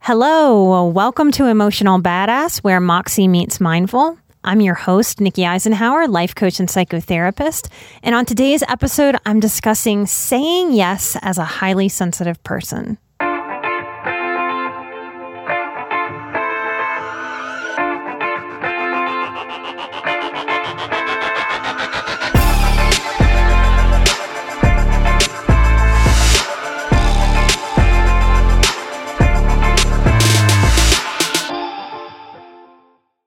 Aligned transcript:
Hello, 0.00 0.86
welcome 0.86 1.30
to 1.32 1.46
Emotional 1.46 2.00
Badass, 2.00 2.60
where 2.64 2.80
Moxie 2.80 3.28
meets 3.28 3.60
mindful. 3.60 4.16
I'm 4.42 4.62
your 4.62 4.74
host, 4.74 5.20
Nikki 5.20 5.42
Eisenhauer, 5.42 6.08
life 6.08 6.34
coach 6.34 6.60
and 6.60 6.68
psychotherapist. 6.68 7.70
And 8.02 8.14
on 8.14 8.24
today's 8.24 8.62
episode, 8.68 9.16
I'm 9.26 9.38
discussing 9.38 10.06
saying 10.06 10.72
yes 10.72 11.16
as 11.20 11.36
a 11.36 11.44
highly 11.44 11.90
sensitive 11.90 12.42
person. 12.42 12.96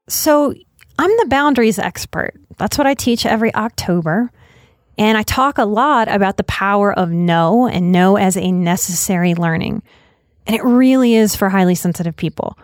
So, 0.08 0.54
I'm 0.98 1.12
the 1.18 1.28
boundaries 1.28 1.80
expert. 1.80 2.34
That's 2.58 2.78
what 2.78 2.88
I 2.88 2.94
teach 2.94 3.26
every 3.26 3.54
October. 3.54 4.32
And 4.98 5.18
I 5.18 5.24
talk 5.24 5.58
a 5.58 5.66
lot 5.66 6.08
about 6.08 6.38
the 6.38 6.44
power 6.46 6.94
of 6.94 7.10
no 7.12 7.68
and 7.68 7.92
no 7.92 8.16
as 8.16 8.38
a 8.38 8.52
necessary 8.52 9.36
learning. 9.36 9.84
And 10.48 10.56
it 10.56 10.64
really 10.64 11.16
is 11.16 11.36
for 11.36 11.50
highly 11.50 11.76
sensitive 11.76 12.16
people. 12.16 12.58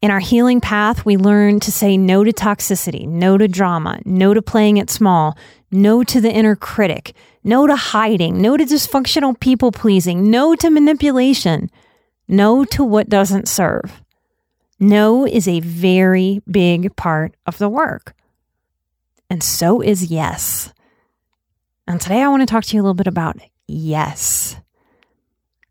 In 0.00 0.10
our 0.10 0.20
healing 0.20 0.62
path, 0.62 1.04
we 1.04 1.18
learn 1.18 1.60
to 1.60 1.70
say 1.70 1.98
no 1.98 2.24
to 2.24 2.32
toxicity, 2.32 3.06
no 3.06 3.36
to 3.36 3.46
drama, 3.46 4.00
no 4.06 4.32
to 4.32 4.40
playing 4.40 4.78
it 4.78 4.88
small, 4.88 5.36
no 5.70 6.02
to 6.04 6.20
the 6.20 6.32
inner 6.32 6.56
critic, 6.56 7.14
no 7.44 7.66
to 7.66 7.76
hiding, 7.76 8.40
no 8.40 8.56
to 8.56 8.64
dysfunctional 8.64 9.38
people 9.38 9.72
pleasing, 9.72 10.30
no 10.30 10.54
to 10.54 10.70
manipulation, 10.70 11.70
no 12.26 12.64
to 12.64 12.82
what 12.82 13.10
doesn't 13.10 13.48
serve. 13.48 13.99
No 14.80 15.26
is 15.26 15.46
a 15.46 15.60
very 15.60 16.40
big 16.50 16.96
part 16.96 17.34
of 17.46 17.58
the 17.58 17.68
work. 17.68 18.14
And 19.28 19.42
so 19.42 19.82
is 19.82 20.10
yes. 20.10 20.72
And 21.86 22.00
today 22.00 22.22
I 22.22 22.28
want 22.28 22.40
to 22.40 22.46
talk 22.46 22.64
to 22.64 22.76
you 22.76 22.80
a 22.80 22.84
little 22.84 22.94
bit 22.94 23.06
about 23.06 23.36
yes. 23.68 24.56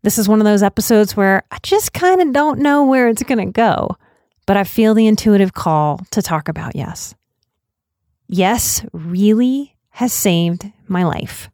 This 0.02 0.16
is 0.16 0.28
one 0.28 0.40
of 0.40 0.44
those 0.44 0.62
episodes 0.62 1.16
where 1.16 1.42
I 1.50 1.58
just 1.62 1.92
kind 1.92 2.22
of 2.22 2.32
don't 2.32 2.60
know 2.60 2.84
where 2.84 3.08
it's 3.08 3.22
going 3.24 3.44
to 3.44 3.52
go, 3.52 3.96
but 4.46 4.56
I 4.56 4.64
feel 4.64 4.94
the 4.94 5.08
intuitive 5.08 5.52
call 5.52 6.00
to 6.12 6.22
talk 6.22 6.48
about 6.48 6.76
yes. 6.76 7.14
Yes 8.28 8.86
really 8.92 9.76
has 9.90 10.12
saved 10.12 10.70
my 10.86 11.02
life. 11.02 11.50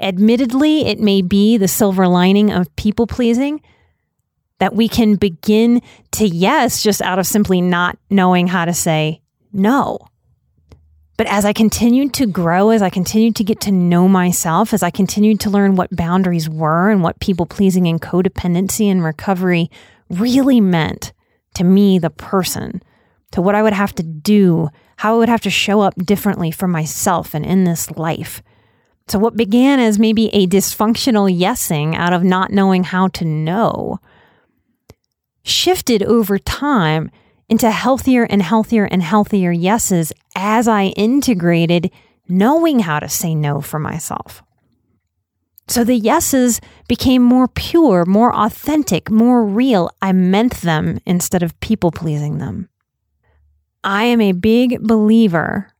Admittedly, 0.00 0.86
it 0.86 1.00
may 1.00 1.22
be 1.22 1.56
the 1.56 1.68
silver 1.68 2.06
lining 2.06 2.52
of 2.52 2.74
people 2.76 3.06
pleasing 3.06 3.60
that 4.64 4.74
we 4.74 4.88
can 4.88 5.16
begin 5.16 5.82
to 6.10 6.26
yes 6.26 6.82
just 6.82 7.02
out 7.02 7.18
of 7.18 7.26
simply 7.26 7.60
not 7.60 7.98
knowing 8.08 8.46
how 8.46 8.64
to 8.64 8.72
say 8.72 9.20
no. 9.52 9.98
But 11.18 11.26
as 11.26 11.44
I 11.44 11.52
continued 11.52 12.14
to 12.14 12.26
grow, 12.26 12.70
as 12.70 12.80
I 12.80 12.88
continued 12.88 13.36
to 13.36 13.44
get 13.44 13.60
to 13.60 13.70
know 13.70 14.08
myself, 14.08 14.72
as 14.72 14.82
I 14.82 14.88
continued 14.88 15.38
to 15.40 15.50
learn 15.50 15.76
what 15.76 15.94
boundaries 15.94 16.48
were 16.48 16.88
and 16.88 17.02
what 17.02 17.20
people 17.20 17.44
pleasing 17.44 17.86
and 17.86 18.00
codependency 18.00 18.86
and 18.86 19.04
recovery 19.04 19.70
really 20.08 20.62
meant 20.62 21.12
to 21.56 21.62
me, 21.62 21.98
the 21.98 22.08
person, 22.08 22.82
to 23.32 23.42
what 23.42 23.54
I 23.54 23.62
would 23.62 23.74
have 23.74 23.94
to 23.96 24.02
do, 24.02 24.70
how 24.96 25.16
I 25.16 25.18
would 25.18 25.28
have 25.28 25.42
to 25.42 25.50
show 25.50 25.82
up 25.82 25.94
differently 25.96 26.50
for 26.50 26.68
myself 26.68 27.34
and 27.34 27.44
in 27.44 27.64
this 27.64 27.90
life. 27.90 28.42
So, 29.08 29.18
what 29.18 29.36
began 29.36 29.78
as 29.78 29.98
maybe 29.98 30.34
a 30.34 30.46
dysfunctional 30.46 31.30
yesing 31.30 31.94
out 31.94 32.14
of 32.14 32.24
not 32.24 32.50
knowing 32.50 32.84
how 32.84 33.08
to 33.08 33.26
know 33.26 34.00
shifted 35.44 36.02
over 36.02 36.38
time 36.38 37.10
into 37.48 37.70
healthier 37.70 38.24
and 38.24 38.42
healthier 38.42 38.84
and 38.84 39.02
healthier 39.02 39.52
yeses 39.52 40.12
as 40.34 40.66
I 40.66 40.86
integrated 40.96 41.90
knowing 42.26 42.80
how 42.80 42.98
to 43.00 43.08
say 43.08 43.34
no 43.34 43.60
for 43.60 43.78
myself. 43.78 44.42
So 45.68 45.84
the 45.84 45.94
yeses 45.94 46.60
became 46.88 47.22
more 47.22 47.48
pure, 47.48 48.04
more 48.04 48.34
authentic, 48.34 49.10
more 49.10 49.44
real. 49.44 49.90
I 50.02 50.12
meant 50.12 50.60
them 50.62 50.98
instead 51.06 51.42
of 51.42 51.58
people 51.60 51.90
pleasing 51.90 52.38
them. 52.38 52.68
I 53.82 54.04
am 54.04 54.20
a 54.20 54.32
big 54.32 54.80
believer 54.82 55.70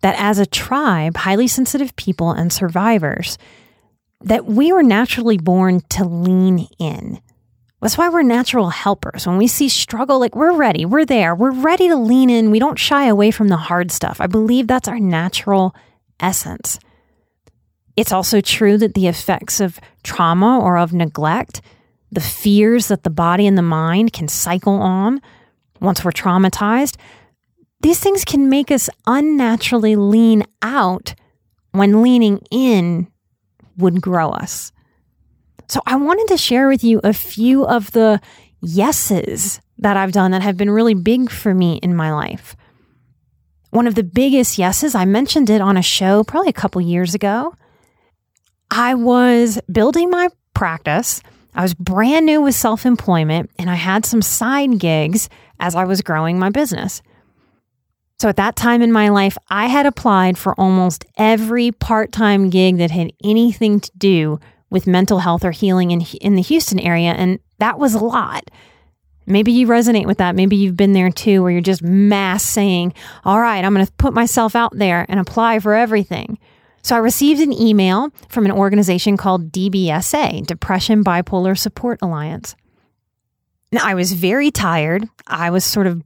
that 0.00 0.14
as 0.18 0.38
a 0.38 0.46
tribe, 0.46 1.16
highly 1.16 1.48
sensitive 1.48 1.96
people 1.96 2.30
and 2.30 2.52
survivors, 2.52 3.36
that 4.20 4.46
we 4.46 4.72
were 4.72 4.82
naturally 4.82 5.38
born 5.38 5.80
to 5.90 6.04
lean 6.04 6.68
in 6.78 7.20
that's 7.80 7.96
why 7.96 8.08
we're 8.08 8.22
natural 8.22 8.70
helpers. 8.70 9.26
When 9.26 9.38
we 9.38 9.46
see 9.46 9.68
struggle, 9.68 10.18
like 10.18 10.34
we're 10.34 10.52
ready, 10.52 10.84
we're 10.84 11.04
there, 11.04 11.34
we're 11.34 11.52
ready 11.52 11.88
to 11.88 11.96
lean 11.96 12.28
in. 12.28 12.50
We 12.50 12.58
don't 12.58 12.78
shy 12.78 13.06
away 13.06 13.30
from 13.30 13.48
the 13.48 13.56
hard 13.56 13.92
stuff. 13.92 14.20
I 14.20 14.26
believe 14.26 14.66
that's 14.66 14.88
our 14.88 14.98
natural 14.98 15.74
essence. 16.18 16.78
It's 17.96 18.12
also 18.12 18.40
true 18.40 18.78
that 18.78 18.94
the 18.94 19.06
effects 19.06 19.60
of 19.60 19.78
trauma 20.02 20.58
or 20.60 20.76
of 20.76 20.92
neglect, 20.92 21.60
the 22.10 22.20
fears 22.20 22.88
that 22.88 23.02
the 23.02 23.10
body 23.10 23.46
and 23.46 23.56
the 23.56 23.62
mind 23.62 24.12
can 24.12 24.28
cycle 24.28 24.74
on 24.74 25.20
once 25.80 26.04
we're 26.04 26.12
traumatized, 26.12 26.96
these 27.80 28.00
things 28.00 28.24
can 28.24 28.48
make 28.48 28.70
us 28.70 28.90
unnaturally 29.06 29.94
lean 29.94 30.44
out 30.62 31.14
when 31.70 32.02
leaning 32.02 32.40
in 32.50 33.06
would 33.76 34.00
grow 34.00 34.30
us. 34.30 34.72
So 35.68 35.80
I 35.86 35.96
wanted 35.96 36.28
to 36.28 36.36
share 36.38 36.68
with 36.68 36.82
you 36.82 37.00
a 37.04 37.12
few 37.12 37.66
of 37.66 37.92
the 37.92 38.20
yeses 38.60 39.60
that 39.78 39.96
I've 39.96 40.12
done 40.12 40.30
that 40.30 40.42
have 40.42 40.56
been 40.56 40.70
really 40.70 40.94
big 40.94 41.30
for 41.30 41.54
me 41.54 41.78
in 41.82 41.94
my 41.94 42.12
life. 42.12 42.56
One 43.70 43.86
of 43.86 43.94
the 43.94 44.02
biggest 44.02 44.58
yeses, 44.58 44.94
I 44.94 45.04
mentioned 45.04 45.50
it 45.50 45.60
on 45.60 45.76
a 45.76 45.82
show 45.82 46.24
probably 46.24 46.48
a 46.48 46.54
couple 46.54 46.80
years 46.80 47.14
ago. 47.14 47.54
I 48.70 48.94
was 48.94 49.60
building 49.70 50.10
my 50.10 50.28
practice. 50.54 51.22
I 51.54 51.62
was 51.62 51.74
brand 51.74 52.26
new 52.26 52.40
with 52.40 52.54
self 52.54 52.86
employment 52.86 53.50
and 53.58 53.68
I 53.68 53.74
had 53.74 54.06
some 54.06 54.22
side 54.22 54.78
gigs 54.78 55.28
as 55.60 55.74
I 55.74 55.84
was 55.84 56.02
growing 56.02 56.38
my 56.38 56.50
business. 56.50 57.02
So 58.20 58.28
at 58.28 58.36
that 58.36 58.56
time 58.56 58.82
in 58.82 58.90
my 58.90 59.10
life, 59.10 59.36
I 59.48 59.66
had 59.66 59.86
applied 59.86 60.38
for 60.38 60.58
almost 60.58 61.04
every 61.16 61.72
part 61.72 62.10
time 62.10 62.50
gig 62.50 62.78
that 62.78 62.90
had 62.90 63.12
anything 63.22 63.80
to 63.80 63.90
do 63.96 64.40
with 64.70 64.86
mental 64.86 65.20
health 65.20 65.44
or 65.44 65.50
healing 65.50 65.90
in, 65.90 66.02
in 66.20 66.34
the 66.34 66.42
Houston 66.42 66.78
area. 66.78 67.12
And 67.12 67.38
that 67.58 67.78
was 67.78 67.94
a 67.94 68.04
lot. 68.04 68.50
Maybe 69.26 69.52
you 69.52 69.66
resonate 69.66 70.06
with 70.06 70.18
that. 70.18 70.34
Maybe 70.34 70.56
you've 70.56 70.76
been 70.76 70.94
there 70.94 71.10
too, 71.10 71.42
where 71.42 71.50
you're 71.52 71.60
just 71.60 71.82
mass 71.82 72.42
saying, 72.42 72.94
All 73.24 73.40
right, 73.40 73.62
I'm 73.62 73.74
going 73.74 73.84
to 73.84 73.92
put 73.92 74.14
myself 74.14 74.56
out 74.56 74.76
there 74.76 75.04
and 75.08 75.20
apply 75.20 75.58
for 75.58 75.74
everything. 75.74 76.38
So 76.82 76.96
I 76.96 77.00
received 77.00 77.40
an 77.40 77.52
email 77.52 78.10
from 78.28 78.46
an 78.46 78.52
organization 78.52 79.16
called 79.16 79.52
DBSA, 79.52 80.46
Depression 80.46 81.04
Bipolar 81.04 81.58
Support 81.58 81.98
Alliance. 82.00 82.56
Now, 83.70 83.80
I 83.84 83.94
was 83.94 84.12
very 84.12 84.50
tired. 84.50 85.06
I 85.26 85.50
was 85.50 85.64
sort 85.64 85.86
of 85.86 86.02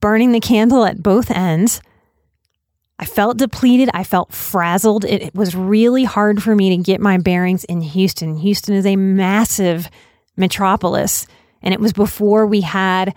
burning 0.00 0.30
the 0.30 0.40
candle 0.40 0.84
at 0.84 1.02
both 1.02 1.30
ends. 1.30 1.80
I 2.98 3.06
felt 3.06 3.38
depleted. 3.38 3.90
I 3.92 4.04
felt 4.04 4.32
frazzled. 4.32 5.04
It, 5.04 5.22
it 5.22 5.34
was 5.34 5.54
really 5.54 6.04
hard 6.04 6.42
for 6.42 6.54
me 6.54 6.76
to 6.76 6.82
get 6.82 7.00
my 7.00 7.18
bearings 7.18 7.64
in 7.64 7.80
Houston. 7.80 8.36
Houston 8.36 8.74
is 8.74 8.86
a 8.86 8.96
massive 8.96 9.90
metropolis. 10.36 11.26
And 11.62 11.74
it 11.74 11.80
was 11.80 11.92
before 11.92 12.46
we 12.46 12.60
had 12.60 13.14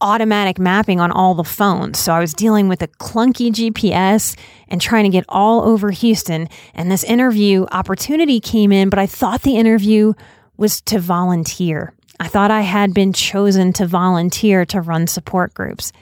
automatic 0.00 0.58
mapping 0.58 1.00
on 1.00 1.10
all 1.10 1.34
the 1.34 1.44
phones. 1.44 1.98
So 1.98 2.12
I 2.12 2.20
was 2.20 2.34
dealing 2.34 2.68
with 2.68 2.82
a 2.82 2.88
clunky 2.88 3.50
GPS 3.50 4.36
and 4.68 4.80
trying 4.80 5.04
to 5.04 5.10
get 5.10 5.24
all 5.28 5.62
over 5.62 5.90
Houston. 5.90 6.48
And 6.74 6.90
this 6.90 7.04
interview 7.04 7.66
opportunity 7.70 8.40
came 8.40 8.72
in, 8.72 8.90
but 8.90 8.98
I 8.98 9.06
thought 9.06 9.42
the 9.42 9.56
interview 9.56 10.12
was 10.56 10.80
to 10.82 10.98
volunteer. 10.98 11.94
I 12.20 12.28
thought 12.28 12.50
I 12.50 12.60
had 12.60 12.94
been 12.94 13.12
chosen 13.12 13.72
to 13.74 13.86
volunteer 13.86 14.64
to 14.66 14.80
run 14.80 15.06
support 15.06 15.54
groups. 15.54 15.92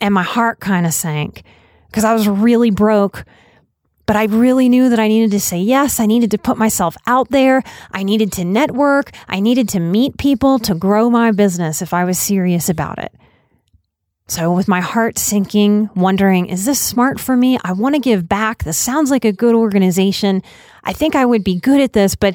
And 0.00 0.14
my 0.14 0.22
heart 0.22 0.60
kind 0.60 0.86
of 0.86 0.94
sank 0.94 1.42
because 1.88 2.04
I 2.04 2.12
was 2.12 2.28
really 2.28 2.70
broke. 2.70 3.24
But 4.06 4.16
I 4.16 4.24
really 4.24 4.70
knew 4.70 4.88
that 4.88 4.98
I 4.98 5.08
needed 5.08 5.32
to 5.32 5.40
say 5.40 5.58
yes. 5.58 6.00
I 6.00 6.06
needed 6.06 6.30
to 6.30 6.38
put 6.38 6.56
myself 6.56 6.96
out 7.06 7.28
there. 7.28 7.62
I 7.92 8.02
needed 8.02 8.32
to 8.32 8.44
network. 8.44 9.10
I 9.28 9.40
needed 9.40 9.68
to 9.70 9.80
meet 9.80 10.16
people 10.16 10.58
to 10.60 10.74
grow 10.74 11.10
my 11.10 11.30
business 11.30 11.82
if 11.82 11.92
I 11.92 12.04
was 12.04 12.18
serious 12.18 12.70
about 12.70 12.98
it. 12.98 13.12
So, 14.28 14.52
with 14.52 14.68
my 14.68 14.80
heart 14.80 15.18
sinking, 15.18 15.90
wondering, 15.94 16.46
is 16.46 16.64
this 16.64 16.80
smart 16.80 17.18
for 17.18 17.36
me? 17.36 17.58
I 17.64 17.72
want 17.72 17.94
to 17.94 18.00
give 18.00 18.28
back. 18.28 18.64
This 18.64 18.76
sounds 18.76 19.10
like 19.10 19.24
a 19.24 19.32
good 19.32 19.54
organization. 19.54 20.42
I 20.84 20.92
think 20.92 21.14
I 21.14 21.24
would 21.24 21.44
be 21.44 21.58
good 21.58 21.80
at 21.80 21.94
this, 21.94 22.14
but 22.14 22.34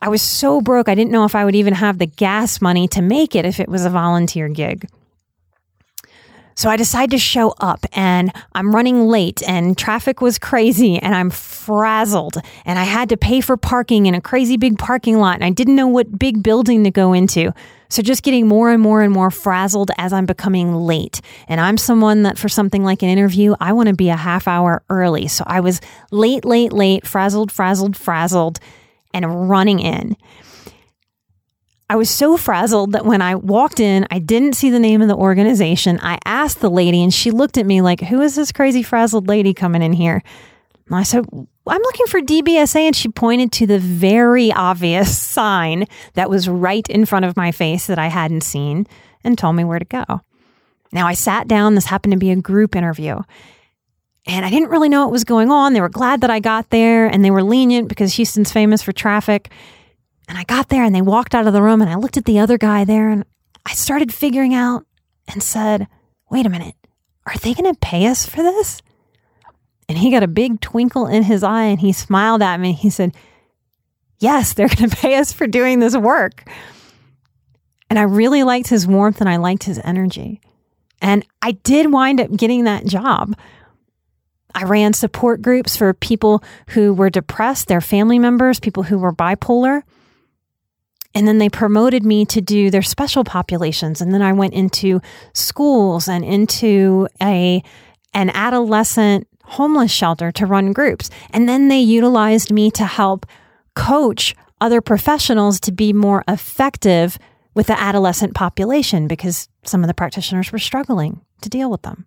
I 0.00 0.08
was 0.08 0.22
so 0.22 0.60
broke, 0.60 0.88
I 0.88 0.94
didn't 0.94 1.10
know 1.10 1.24
if 1.24 1.34
I 1.34 1.44
would 1.44 1.54
even 1.56 1.74
have 1.74 1.98
the 1.98 2.06
gas 2.06 2.60
money 2.60 2.86
to 2.88 3.02
make 3.02 3.34
it 3.34 3.44
if 3.44 3.58
it 3.58 3.68
was 3.68 3.84
a 3.84 3.90
volunteer 3.90 4.48
gig. 4.48 4.88
So 6.58 6.68
I 6.68 6.76
decided 6.76 7.12
to 7.12 7.18
show 7.18 7.54
up 7.60 7.86
and 7.92 8.32
I'm 8.52 8.74
running 8.74 9.06
late 9.06 9.44
and 9.48 9.78
traffic 9.78 10.20
was 10.20 10.40
crazy 10.40 10.98
and 10.98 11.14
I'm 11.14 11.30
frazzled 11.30 12.36
and 12.64 12.80
I 12.80 12.82
had 12.82 13.10
to 13.10 13.16
pay 13.16 13.40
for 13.40 13.56
parking 13.56 14.06
in 14.06 14.16
a 14.16 14.20
crazy 14.20 14.56
big 14.56 14.76
parking 14.76 15.18
lot 15.18 15.36
and 15.36 15.44
I 15.44 15.50
didn't 15.50 15.76
know 15.76 15.86
what 15.86 16.18
big 16.18 16.42
building 16.42 16.82
to 16.82 16.90
go 16.90 17.12
into. 17.12 17.54
So 17.88 18.02
just 18.02 18.24
getting 18.24 18.48
more 18.48 18.72
and 18.72 18.82
more 18.82 19.02
and 19.02 19.12
more 19.12 19.30
frazzled 19.30 19.92
as 19.98 20.12
I'm 20.12 20.26
becoming 20.26 20.74
late. 20.74 21.20
And 21.46 21.60
I'm 21.60 21.78
someone 21.78 22.24
that 22.24 22.36
for 22.36 22.48
something 22.48 22.82
like 22.82 23.04
an 23.04 23.08
interview, 23.08 23.54
I 23.60 23.72
want 23.72 23.88
to 23.88 23.94
be 23.94 24.08
a 24.08 24.16
half 24.16 24.48
hour 24.48 24.82
early. 24.90 25.28
So 25.28 25.44
I 25.46 25.60
was 25.60 25.80
late, 26.10 26.44
late, 26.44 26.72
late, 26.72 27.06
frazzled, 27.06 27.52
frazzled, 27.52 27.96
frazzled 27.96 28.58
and 29.14 29.48
running 29.48 29.78
in. 29.78 30.16
I 31.90 31.96
was 31.96 32.10
so 32.10 32.36
frazzled 32.36 32.92
that 32.92 33.06
when 33.06 33.22
I 33.22 33.34
walked 33.34 33.80
in, 33.80 34.06
I 34.10 34.18
didn't 34.18 34.54
see 34.54 34.68
the 34.68 34.78
name 34.78 35.00
of 35.00 35.08
the 35.08 35.16
organization. 35.16 35.98
I 36.02 36.18
asked 36.26 36.60
the 36.60 36.70
lady, 36.70 37.02
and 37.02 37.12
she 37.12 37.30
looked 37.30 37.56
at 37.56 37.64
me 37.64 37.80
like, 37.80 38.00
Who 38.00 38.20
is 38.20 38.34
this 38.34 38.52
crazy 38.52 38.82
frazzled 38.82 39.26
lady 39.26 39.54
coming 39.54 39.82
in 39.82 39.94
here? 39.94 40.22
And 40.86 40.96
I 40.96 41.02
said, 41.02 41.24
I'm 41.32 41.82
looking 41.82 42.06
for 42.06 42.20
DBSA. 42.20 42.80
And 42.80 42.96
she 42.96 43.08
pointed 43.08 43.52
to 43.52 43.66
the 43.66 43.78
very 43.78 44.52
obvious 44.52 45.18
sign 45.18 45.86
that 46.14 46.30
was 46.30 46.48
right 46.48 46.86
in 46.88 47.06
front 47.06 47.24
of 47.24 47.36
my 47.36 47.52
face 47.52 47.86
that 47.86 47.98
I 47.98 48.08
hadn't 48.08 48.42
seen 48.42 48.86
and 49.24 49.36
told 49.36 49.56
me 49.56 49.64
where 49.64 49.78
to 49.78 49.84
go. 49.84 50.04
Now 50.92 51.06
I 51.06 51.14
sat 51.14 51.48
down. 51.48 51.74
This 51.74 51.86
happened 51.86 52.12
to 52.12 52.18
be 52.18 52.30
a 52.30 52.36
group 52.36 52.74
interview. 52.74 53.20
And 54.26 54.44
I 54.44 54.50
didn't 54.50 54.70
really 54.70 54.88
know 54.88 55.04
what 55.04 55.12
was 55.12 55.24
going 55.24 55.50
on. 55.50 55.72
They 55.72 55.80
were 55.80 55.88
glad 55.88 56.20
that 56.20 56.30
I 56.30 56.40
got 56.40 56.70
there 56.70 57.06
and 57.06 57.24
they 57.24 57.30
were 57.30 57.42
lenient 57.42 57.88
because 57.88 58.14
Houston's 58.14 58.52
famous 58.52 58.82
for 58.82 58.92
traffic. 58.92 59.50
And 60.28 60.36
I 60.36 60.44
got 60.44 60.68
there 60.68 60.84
and 60.84 60.94
they 60.94 61.02
walked 61.02 61.34
out 61.34 61.46
of 61.46 61.52
the 61.52 61.62
room 61.62 61.80
and 61.80 61.90
I 61.90 61.96
looked 61.96 62.18
at 62.18 62.26
the 62.26 62.38
other 62.38 62.58
guy 62.58 62.84
there 62.84 63.08
and 63.08 63.24
I 63.64 63.72
started 63.72 64.12
figuring 64.12 64.54
out 64.54 64.86
and 65.26 65.42
said, 65.42 65.88
wait 66.30 66.46
a 66.46 66.50
minute, 66.50 66.74
are 67.26 67.36
they 67.38 67.54
going 67.54 67.72
to 67.72 67.80
pay 67.80 68.06
us 68.06 68.26
for 68.26 68.42
this? 68.42 68.82
And 69.88 69.96
he 69.96 70.10
got 70.10 70.22
a 70.22 70.28
big 70.28 70.60
twinkle 70.60 71.06
in 71.06 71.22
his 71.22 71.42
eye 71.42 71.64
and 71.64 71.80
he 71.80 71.92
smiled 71.92 72.42
at 72.42 72.60
me. 72.60 72.72
He 72.72 72.90
said, 72.90 73.14
yes, 74.18 74.52
they're 74.52 74.68
going 74.68 74.90
to 74.90 74.96
pay 74.96 75.16
us 75.16 75.32
for 75.32 75.46
doing 75.46 75.80
this 75.80 75.96
work. 75.96 76.48
And 77.90 77.98
I 77.98 78.02
really 78.02 78.42
liked 78.42 78.68
his 78.68 78.86
warmth 78.86 79.20
and 79.20 79.30
I 79.30 79.36
liked 79.36 79.64
his 79.64 79.80
energy. 79.82 80.42
And 81.00 81.24
I 81.40 81.52
did 81.52 81.92
wind 81.92 82.20
up 82.20 82.30
getting 82.36 82.64
that 82.64 82.84
job. 82.84 83.34
I 84.54 84.64
ran 84.64 84.92
support 84.92 85.40
groups 85.40 85.76
for 85.76 85.94
people 85.94 86.42
who 86.70 86.92
were 86.92 87.10
depressed, 87.10 87.68
their 87.68 87.80
family 87.80 88.18
members, 88.18 88.60
people 88.60 88.82
who 88.82 88.98
were 88.98 89.12
bipolar. 89.12 89.82
And 91.18 91.26
then 91.26 91.38
they 91.38 91.48
promoted 91.48 92.04
me 92.04 92.24
to 92.26 92.40
do 92.40 92.70
their 92.70 92.80
special 92.80 93.24
populations. 93.24 94.00
And 94.00 94.14
then 94.14 94.22
I 94.22 94.32
went 94.32 94.54
into 94.54 95.00
schools 95.34 96.06
and 96.06 96.24
into 96.24 97.08
a 97.20 97.60
an 98.14 98.30
adolescent 98.30 99.26
homeless 99.42 99.90
shelter 99.90 100.30
to 100.30 100.46
run 100.46 100.72
groups. 100.72 101.10
And 101.30 101.48
then 101.48 101.66
they 101.66 101.80
utilized 101.80 102.52
me 102.52 102.70
to 102.70 102.84
help 102.84 103.26
coach 103.74 104.36
other 104.60 104.80
professionals 104.80 105.58
to 105.60 105.72
be 105.72 105.92
more 105.92 106.22
effective 106.28 107.18
with 107.52 107.66
the 107.66 107.80
adolescent 107.80 108.36
population 108.36 109.08
because 109.08 109.48
some 109.64 109.82
of 109.82 109.88
the 109.88 109.94
practitioners 109.94 110.52
were 110.52 110.60
struggling 110.60 111.20
to 111.42 111.48
deal 111.48 111.68
with 111.68 111.82
them. 111.82 112.06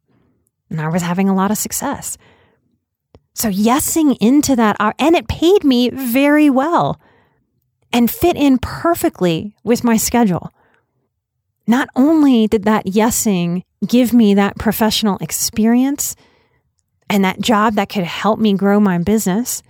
And 0.69 0.79
I 0.79 0.87
was 0.87 1.01
having 1.01 1.27
a 1.27 1.35
lot 1.35 1.51
of 1.51 1.57
success. 1.57 2.17
So, 3.33 3.49
yesing 3.49 4.15
into 4.21 4.55
that, 4.55 4.77
uh, 4.79 4.93
and 4.97 5.17
it 5.17 5.27
paid 5.27 5.65
me 5.65 5.89
very 5.89 6.49
well 6.49 6.97
and 7.93 8.09
fit 8.09 8.35
in 8.35 8.57
perfectly 8.57 9.55
with 9.63 9.83
my 9.83 9.97
schedule. 9.97 10.51
Not 11.67 11.89
only 11.95 12.47
did 12.47 12.63
that 12.63 12.85
yesing 12.85 13.63
give 13.85 14.13
me 14.13 14.33
that 14.35 14.57
professional 14.57 15.17
experience 15.17 16.15
and 17.09 17.23
that 17.25 17.41
job 17.41 17.75
that 17.75 17.89
could 17.89 18.03
help 18.03 18.39
me 18.39 18.53
grow 18.53 18.79
my 18.79 18.97
business 18.97 19.61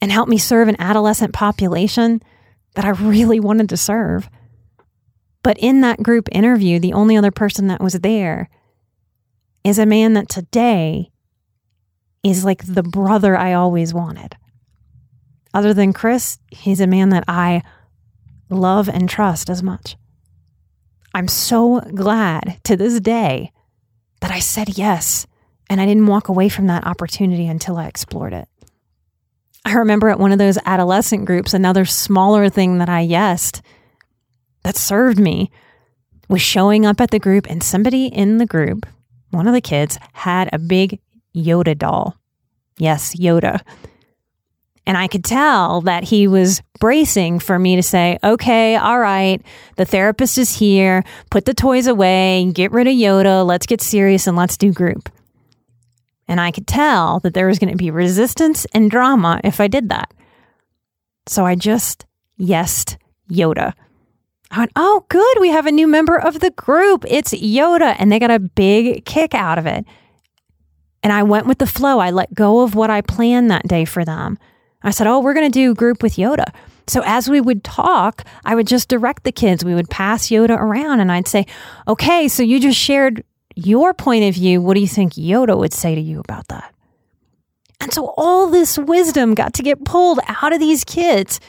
and 0.00 0.10
help 0.10 0.28
me 0.28 0.38
serve 0.38 0.68
an 0.68 0.80
adolescent 0.80 1.32
population 1.32 2.20
that 2.74 2.84
I 2.84 2.90
really 2.90 3.40
wanted 3.40 3.68
to 3.68 3.76
serve. 3.76 4.28
But 5.42 5.58
in 5.58 5.80
that 5.80 6.02
group 6.02 6.28
interview, 6.32 6.78
the 6.78 6.92
only 6.92 7.16
other 7.16 7.30
person 7.30 7.68
that 7.68 7.80
was 7.80 7.94
there 7.94 8.48
is 9.64 9.78
a 9.78 9.86
man 9.86 10.14
that 10.14 10.28
today 10.28 11.10
is 12.22 12.44
like 12.44 12.64
the 12.64 12.82
brother 12.82 13.36
I 13.36 13.52
always 13.52 13.92
wanted. 13.92 14.36
Other 15.54 15.74
than 15.74 15.92
Chris, 15.92 16.38
he's 16.50 16.80
a 16.80 16.86
man 16.86 17.10
that 17.10 17.24
I 17.28 17.62
love 18.48 18.88
and 18.88 19.08
trust 19.08 19.50
as 19.50 19.62
much. 19.62 19.96
I'm 21.14 21.28
so 21.28 21.80
glad 21.94 22.58
to 22.64 22.76
this 22.76 23.00
day 23.00 23.52
that 24.20 24.30
I 24.30 24.38
said 24.38 24.78
yes 24.78 25.26
and 25.68 25.80
I 25.80 25.86
didn't 25.86 26.06
walk 26.06 26.28
away 26.28 26.48
from 26.48 26.66
that 26.66 26.86
opportunity 26.86 27.46
until 27.46 27.76
I 27.76 27.86
explored 27.86 28.32
it. 28.32 28.48
I 29.64 29.74
remember 29.74 30.08
at 30.08 30.18
one 30.18 30.32
of 30.32 30.38
those 30.38 30.58
adolescent 30.66 31.24
groups, 31.24 31.54
another 31.54 31.84
smaller 31.84 32.48
thing 32.48 32.78
that 32.78 32.88
I 32.88 33.06
yesed 33.06 33.60
that 34.64 34.76
served 34.76 35.18
me 35.18 35.50
was 36.28 36.42
showing 36.42 36.84
up 36.84 37.00
at 37.00 37.10
the 37.10 37.18
group, 37.18 37.46
and 37.48 37.62
somebody 37.62 38.06
in 38.06 38.38
the 38.38 38.46
group, 38.46 38.86
one 39.30 39.46
of 39.46 39.54
the 39.54 39.60
kids, 39.60 39.98
had 40.12 40.48
a 40.52 40.58
big 40.58 40.98
Yoda 41.34 41.76
doll. 41.76 42.16
Yes, 42.78 43.14
Yoda. 43.14 43.60
And 44.86 44.98
I 44.98 45.06
could 45.06 45.24
tell 45.24 45.82
that 45.82 46.04
he 46.04 46.26
was 46.26 46.60
bracing 46.80 47.38
for 47.38 47.58
me 47.58 47.76
to 47.76 47.82
say, 47.82 48.18
okay, 48.24 48.76
all 48.76 48.98
right, 48.98 49.40
the 49.76 49.84
therapist 49.84 50.38
is 50.38 50.56
here. 50.56 51.04
Put 51.30 51.44
the 51.44 51.54
toys 51.54 51.86
away, 51.86 52.50
get 52.52 52.72
rid 52.72 52.88
of 52.88 52.94
Yoda. 52.94 53.46
Let's 53.46 53.66
get 53.66 53.80
serious 53.80 54.26
and 54.26 54.36
let's 54.36 54.56
do 54.56 54.72
group. 54.72 55.08
And 56.26 56.40
I 56.40 56.50
could 56.50 56.66
tell 56.66 57.20
that 57.20 57.34
there 57.34 57.46
was 57.46 57.58
going 57.58 57.70
to 57.70 57.76
be 57.76 57.90
resistance 57.90 58.64
and 58.72 58.90
drama 58.90 59.40
if 59.44 59.60
I 59.60 59.68
did 59.68 59.88
that. 59.90 60.12
So 61.26 61.44
I 61.44 61.54
just 61.54 62.06
yesed 62.40 62.96
Yoda. 63.30 63.74
I 64.50 64.58
went, 64.58 64.72
oh, 64.76 65.04
good. 65.08 65.36
We 65.40 65.48
have 65.50 65.66
a 65.66 65.72
new 65.72 65.86
member 65.86 66.18
of 66.18 66.40
the 66.40 66.50
group. 66.50 67.04
It's 67.08 67.32
Yoda. 67.32 67.94
And 67.98 68.10
they 68.10 68.18
got 68.18 68.30
a 68.30 68.38
big 68.38 69.04
kick 69.04 69.34
out 69.34 69.58
of 69.58 69.66
it. 69.66 69.84
And 71.02 71.12
I 71.12 71.22
went 71.22 71.46
with 71.46 71.58
the 71.58 71.66
flow. 71.66 72.00
I 72.00 72.10
let 72.10 72.34
go 72.34 72.60
of 72.60 72.74
what 72.74 72.90
I 72.90 73.00
planned 73.00 73.50
that 73.50 73.66
day 73.66 73.84
for 73.84 74.04
them. 74.04 74.38
I 74.84 74.90
said, 74.90 75.06
Oh, 75.06 75.20
we're 75.20 75.34
going 75.34 75.50
to 75.50 75.58
do 75.58 75.74
group 75.74 76.02
with 76.02 76.14
Yoda. 76.16 76.52
So 76.86 77.02
as 77.04 77.28
we 77.28 77.40
would 77.40 77.62
talk, 77.62 78.24
I 78.44 78.54
would 78.54 78.66
just 78.66 78.88
direct 78.88 79.24
the 79.24 79.32
kids. 79.32 79.64
We 79.64 79.74
would 79.74 79.88
pass 79.88 80.28
Yoda 80.28 80.58
around 80.58 81.00
and 81.00 81.12
I'd 81.12 81.28
say, 81.28 81.46
Okay, 81.88 82.28
so 82.28 82.42
you 82.42 82.60
just 82.60 82.78
shared 82.78 83.24
your 83.54 83.94
point 83.94 84.24
of 84.24 84.34
view. 84.34 84.60
What 84.60 84.74
do 84.74 84.80
you 84.80 84.88
think 84.88 85.14
Yoda 85.14 85.56
would 85.56 85.72
say 85.72 85.94
to 85.94 86.00
you 86.00 86.20
about 86.20 86.48
that? 86.48 86.74
And 87.80 87.92
so 87.92 88.14
all 88.16 88.48
this 88.48 88.78
wisdom 88.78 89.34
got 89.34 89.54
to 89.54 89.62
get 89.62 89.84
pulled 89.84 90.20
out 90.28 90.52
of 90.52 90.60
these 90.60 90.84
kids 90.84 91.40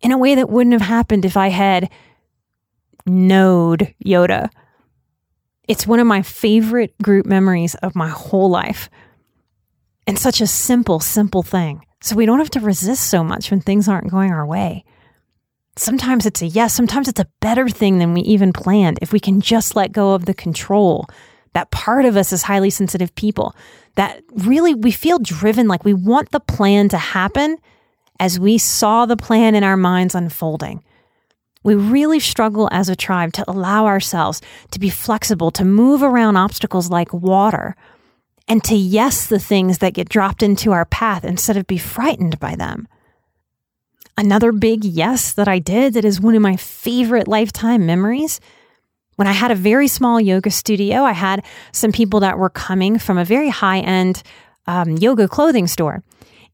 in 0.00 0.12
a 0.12 0.18
way 0.18 0.34
that 0.34 0.48
wouldn't 0.48 0.72
have 0.72 0.82
happened 0.82 1.24
if 1.24 1.36
I 1.36 1.48
had 1.48 1.90
knowed 3.06 3.92
Yoda. 4.04 4.48
It's 5.68 5.86
one 5.86 6.00
of 6.00 6.06
my 6.06 6.22
favorite 6.22 6.96
group 7.02 7.26
memories 7.26 7.74
of 7.76 7.96
my 7.96 8.08
whole 8.08 8.50
life. 8.50 8.90
And 10.06 10.18
such 10.18 10.40
a 10.40 10.46
simple, 10.46 11.00
simple 11.00 11.42
thing. 11.42 11.84
So 12.02 12.16
we 12.16 12.26
don't 12.26 12.38
have 12.38 12.50
to 12.50 12.60
resist 12.60 13.08
so 13.08 13.22
much 13.22 13.50
when 13.50 13.60
things 13.60 13.88
aren't 13.88 14.10
going 14.10 14.32
our 14.32 14.46
way. 14.46 14.84
Sometimes 15.76 16.26
it's 16.26 16.42
a 16.42 16.46
yes, 16.46 16.74
sometimes 16.74 17.08
it's 17.08 17.20
a 17.20 17.28
better 17.40 17.68
thing 17.68 17.98
than 17.98 18.12
we 18.12 18.20
even 18.22 18.52
planned 18.52 18.98
if 19.00 19.12
we 19.12 19.20
can 19.20 19.40
just 19.40 19.74
let 19.74 19.92
go 19.92 20.12
of 20.12 20.26
the 20.26 20.34
control 20.34 21.06
that 21.54 21.70
part 21.70 22.04
of 22.04 22.16
us 22.16 22.32
as 22.32 22.42
highly 22.42 22.70
sensitive 22.70 23.14
people 23.14 23.54
that 23.94 24.22
really 24.32 24.74
we 24.74 24.90
feel 24.90 25.18
driven 25.18 25.68
like 25.68 25.84
we 25.84 25.94
want 25.94 26.30
the 26.30 26.40
plan 26.40 26.88
to 26.88 26.98
happen 26.98 27.56
as 28.18 28.38
we 28.38 28.58
saw 28.58 29.06
the 29.06 29.16
plan 29.16 29.54
in 29.54 29.64
our 29.64 29.76
minds 29.76 30.14
unfolding. 30.14 30.82
We 31.62 31.74
really 31.74 32.20
struggle 32.20 32.68
as 32.72 32.88
a 32.88 32.96
tribe 32.96 33.32
to 33.34 33.50
allow 33.50 33.86
ourselves 33.86 34.40
to 34.72 34.80
be 34.80 34.90
flexible, 34.90 35.50
to 35.52 35.64
move 35.64 36.02
around 36.02 36.36
obstacles 36.36 36.90
like 36.90 37.12
water, 37.12 37.76
and 38.48 38.62
to 38.64 38.74
yes 38.74 39.26
the 39.26 39.38
things 39.38 39.78
that 39.78 39.94
get 39.94 40.08
dropped 40.08 40.42
into 40.42 40.72
our 40.72 40.84
path 40.84 41.24
instead 41.24 41.56
of 41.56 41.66
be 41.66 41.78
frightened 41.78 42.38
by 42.40 42.54
them. 42.54 42.88
Another 44.16 44.52
big 44.52 44.84
yes 44.84 45.32
that 45.32 45.48
I 45.48 45.58
did 45.58 45.94
that 45.94 46.04
is 46.04 46.20
one 46.20 46.34
of 46.34 46.42
my 46.42 46.56
favorite 46.56 47.28
lifetime 47.28 47.86
memories. 47.86 48.40
When 49.16 49.28
I 49.28 49.32
had 49.32 49.50
a 49.50 49.56
very 49.56 49.88
small 49.88 50.20
yoga 50.20 50.50
studio, 50.50 51.02
I 51.02 51.12
had 51.12 51.44
some 51.72 51.92
people 51.92 52.20
that 52.20 52.38
were 52.38 52.50
coming 52.50 52.98
from 52.98 53.18
a 53.18 53.24
very 53.24 53.48
high 53.48 53.80
end 53.80 54.22
um, 54.66 54.96
yoga 54.98 55.28
clothing 55.28 55.66
store. 55.66 56.02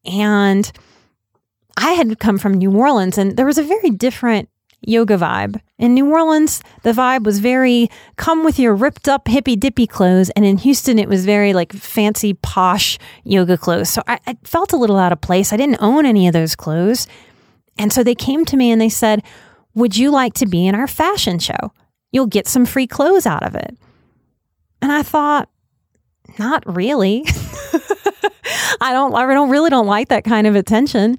And 0.04 0.71
I 1.76 1.92
had 1.92 2.18
come 2.18 2.38
from 2.38 2.54
New 2.54 2.76
Orleans, 2.76 3.18
and 3.18 3.37
there 3.37 3.47
was 3.47 3.59
a 3.59 3.62
very 3.62 3.90
different 3.90 4.49
yoga 4.80 5.16
vibe. 5.16 5.61
In 5.78 5.94
New 5.94 6.11
Orleans, 6.11 6.62
the 6.82 6.92
vibe 6.92 7.25
was 7.25 7.40
very 7.40 7.90
come 8.16 8.44
with 8.44 8.58
your 8.58 8.75
ripped 8.75 9.08
up 9.08 9.28
hippy 9.28 9.56
dippy 9.56 9.87
clothes. 9.87 10.30
And 10.30 10.44
in 10.44 10.58
Houston, 10.58 10.99
it 10.99 11.08
was 11.08 11.25
very 11.25 11.52
like 11.52 11.73
fancy, 11.73 12.35
posh 12.35 12.99
yoga 13.25 13.56
clothes. 13.56 13.90
So 13.90 14.02
I, 14.06 14.18
I, 14.26 14.37
felt 14.44 14.73
a 14.73 14.76
little 14.76 14.99
out 14.99 15.12
of 15.12 15.20
place. 15.20 15.52
I 15.52 15.56
didn't 15.56 15.82
own 15.82 16.06
any 16.06 16.26
of 16.26 16.32
those 16.32 16.56
clothes. 16.56 17.06
And 17.78 17.92
so 17.92 18.02
they 18.02 18.14
came 18.14 18.44
to 18.47 18.56
me 18.56 18.70
and 18.70 18.80
they 18.80 18.88
said, 18.88 19.23
Would 19.75 19.97
you 19.97 20.11
like 20.11 20.35
to 20.35 20.47
be 20.47 20.66
in 20.66 20.75
our 20.75 20.87
fashion 20.87 21.38
show? 21.38 21.73
You'll 22.11 22.26
get 22.26 22.47
some 22.47 22.66
free 22.66 22.87
clothes 22.87 23.26
out 23.26 23.44
of 23.44 23.54
it. 23.54 23.76
And 24.82 24.92
I 24.92 25.02
thought, 25.02 25.49
Not 26.38 26.62
really. 26.66 27.25
I 28.80 28.92
don't, 28.92 29.14
I 29.14 29.26
don't 29.32 29.50
really 29.50 29.70
don't 29.70 29.87
like 29.87 30.08
that 30.08 30.25
kind 30.25 30.47
of 30.47 30.56
attention. 30.56 31.18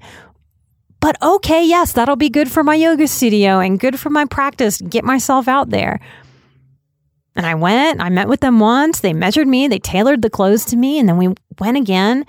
But 1.00 1.20
okay, 1.22 1.64
yes, 1.64 1.92
that'll 1.92 2.16
be 2.16 2.28
good 2.28 2.50
for 2.50 2.62
my 2.62 2.74
yoga 2.74 3.08
studio 3.08 3.58
and 3.58 3.80
good 3.80 3.98
for 3.98 4.10
my 4.10 4.26
practice, 4.26 4.80
get 4.80 5.02
myself 5.02 5.48
out 5.48 5.70
there. 5.70 5.98
And 7.34 7.46
I 7.46 7.54
went, 7.54 8.02
I 8.02 8.10
met 8.10 8.28
with 8.28 8.40
them 8.40 8.60
once, 8.60 9.00
they 9.00 9.14
measured 9.14 9.48
me, 9.48 9.66
they 9.66 9.78
tailored 9.78 10.20
the 10.20 10.28
clothes 10.28 10.64
to 10.66 10.76
me, 10.76 10.98
and 10.98 11.08
then 11.08 11.16
we 11.16 11.32
went 11.58 11.78
again. 11.78 12.26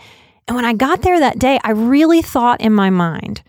And 0.48 0.56
when 0.56 0.64
I 0.64 0.74
got 0.74 1.02
there 1.02 1.20
that 1.20 1.38
day, 1.38 1.60
I 1.64 1.72
really 1.72 2.22
thought 2.22 2.62
in 2.62 2.74
my 2.74 2.90
mind, 2.90 3.44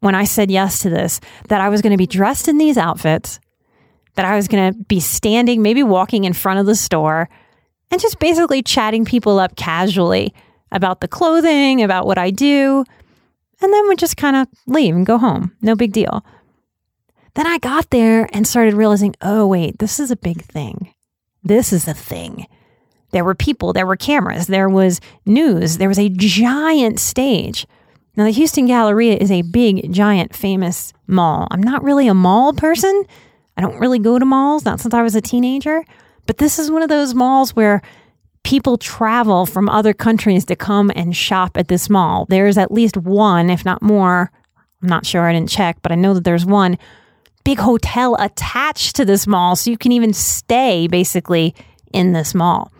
when 0.00 0.14
I 0.14 0.24
said 0.24 0.50
yes 0.50 0.78
to 0.80 0.90
this 0.90 1.20
that 1.48 1.60
I 1.60 1.68
was 1.68 1.82
going 1.82 1.92
to 1.92 1.98
be 1.98 2.06
dressed 2.06 2.48
in 2.48 2.58
these 2.58 2.78
outfits, 2.78 3.40
that 4.14 4.24
I 4.24 4.36
was 4.36 4.48
going 4.48 4.72
to 4.72 4.78
be 4.84 5.00
standing, 5.00 5.62
maybe 5.62 5.82
walking 5.82 6.24
in 6.24 6.32
front 6.32 6.60
of 6.60 6.66
the 6.66 6.76
store, 6.76 7.28
and 7.90 8.00
just 8.00 8.18
basically 8.18 8.62
chatting 8.62 9.04
people 9.04 9.38
up 9.38 9.56
casually 9.56 10.32
about 10.70 11.00
the 11.00 11.08
clothing, 11.08 11.82
about 11.82 12.06
what 12.06 12.18
I 12.18 12.30
do, 12.30 12.84
and 13.60 13.72
then 13.72 13.88
would 13.88 13.98
just 13.98 14.16
kind 14.16 14.36
of 14.36 14.48
leave 14.66 14.94
and 14.94 15.06
go 15.06 15.18
home. 15.18 15.52
No 15.60 15.74
big 15.74 15.92
deal. 15.92 16.24
Then 17.34 17.46
I 17.46 17.58
got 17.58 17.90
there 17.90 18.28
and 18.32 18.46
started 18.46 18.74
realizing 18.74 19.14
oh, 19.20 19.46
wait, 19.46 19.78
this 19.78 20.00
is 20.00 20.10
a 20.10 20.16
big 20.16 20.42
thing. 20.42 20.92
This 21.42 21.72
is 21.72 21.88
a 21.88 21.94
thing. 21.94 22.46
There 23.12 23.24
were 23.24 23.34
people, 23.34 23.72
there 23.72 23.86
were 23.86 23.96
cameras, 23.96 24.46
there 24.46 24.68
was 24.68 25.00
news, 25.26 25.78
there 25.78 25.88
was 25.88 25.98
a 25.98 26.10
giant 26.10 27.00
stage. 27.00 27.66
Now, 28.16 28.24
the 28.24 28.30
Houston 28.30 28.66
Galleria 28.66 29.16
is 29.16 29.30
a 29.30 29.42
big, 29.42 29.92
giant, 29.92 30.34
famous 30.34 30.92
mall. 31.06 31.48
I'm 31.50 31.62
not 31.62 31.82
really 31.82 32.08
a 32.08 32.14
mall 32.14 32.52
person. 32.52 33.04
I 33.56 33.62
don't 33.62 33.78
really 33.78 33.98
go 33.98 34.18
to 34.18 34.24
malls, 34.24 34.64
not 34.64 34.80
since 34.80 34.94
I 34.94 35.02
was 35.02 35.14
a 35.14 35.20
teenager. 35.20 35.84
But 36.26 36.38
this 36.38 36.58
is 36.58 36.70
one 36.70 36.82
of 36.82 36.88
those 36.88 37.14
malls 37.14 37.54
where 37.56 37.82
people 38.50 38.76
travel 38.76 39.46
from 39.46 39.68
other 39.68 39.94
countries 39.94 40.44
to 40.44 40.56
come 40.56 40.90
and 40.96 41.16
shop 41.16 41.56
at 41.56 41.68
this 41.68 41.88
mall. 41.88 42.26
There's 42.28 42.58
at 42.58 42.72
least 42.72 42.96
one, 42.96 43.48
if 43.48 43.64
not 43.64 43.80
more. 43.80 44.32
I'm 44.82 44.88
not 44.88 45.06
sure, 45.06 45.22
I 45.22 45.32
didn't 45.32 45.50
check, 45.50 45.78
but 45.82 45.92
I 45.92 45.94
know 45.94 46.14
that 46.14 46.24
there's 46.24 46.44
one 46.44 46.76
big 47.44 47.60
hotel 47.60 48.16
attached 48.18 48.96
to 48.96 49.04
this 49.04 49.28
mall. 49.28 49.54
So 49.54 49.70
you 49.70 49.78
can 49.78 49.92
even 49.92 50.12
stay 50.12 50.88
basically 50.88 51.54
in 51.92 52.12
this 52.12 52.34
mall. 52.34 52.72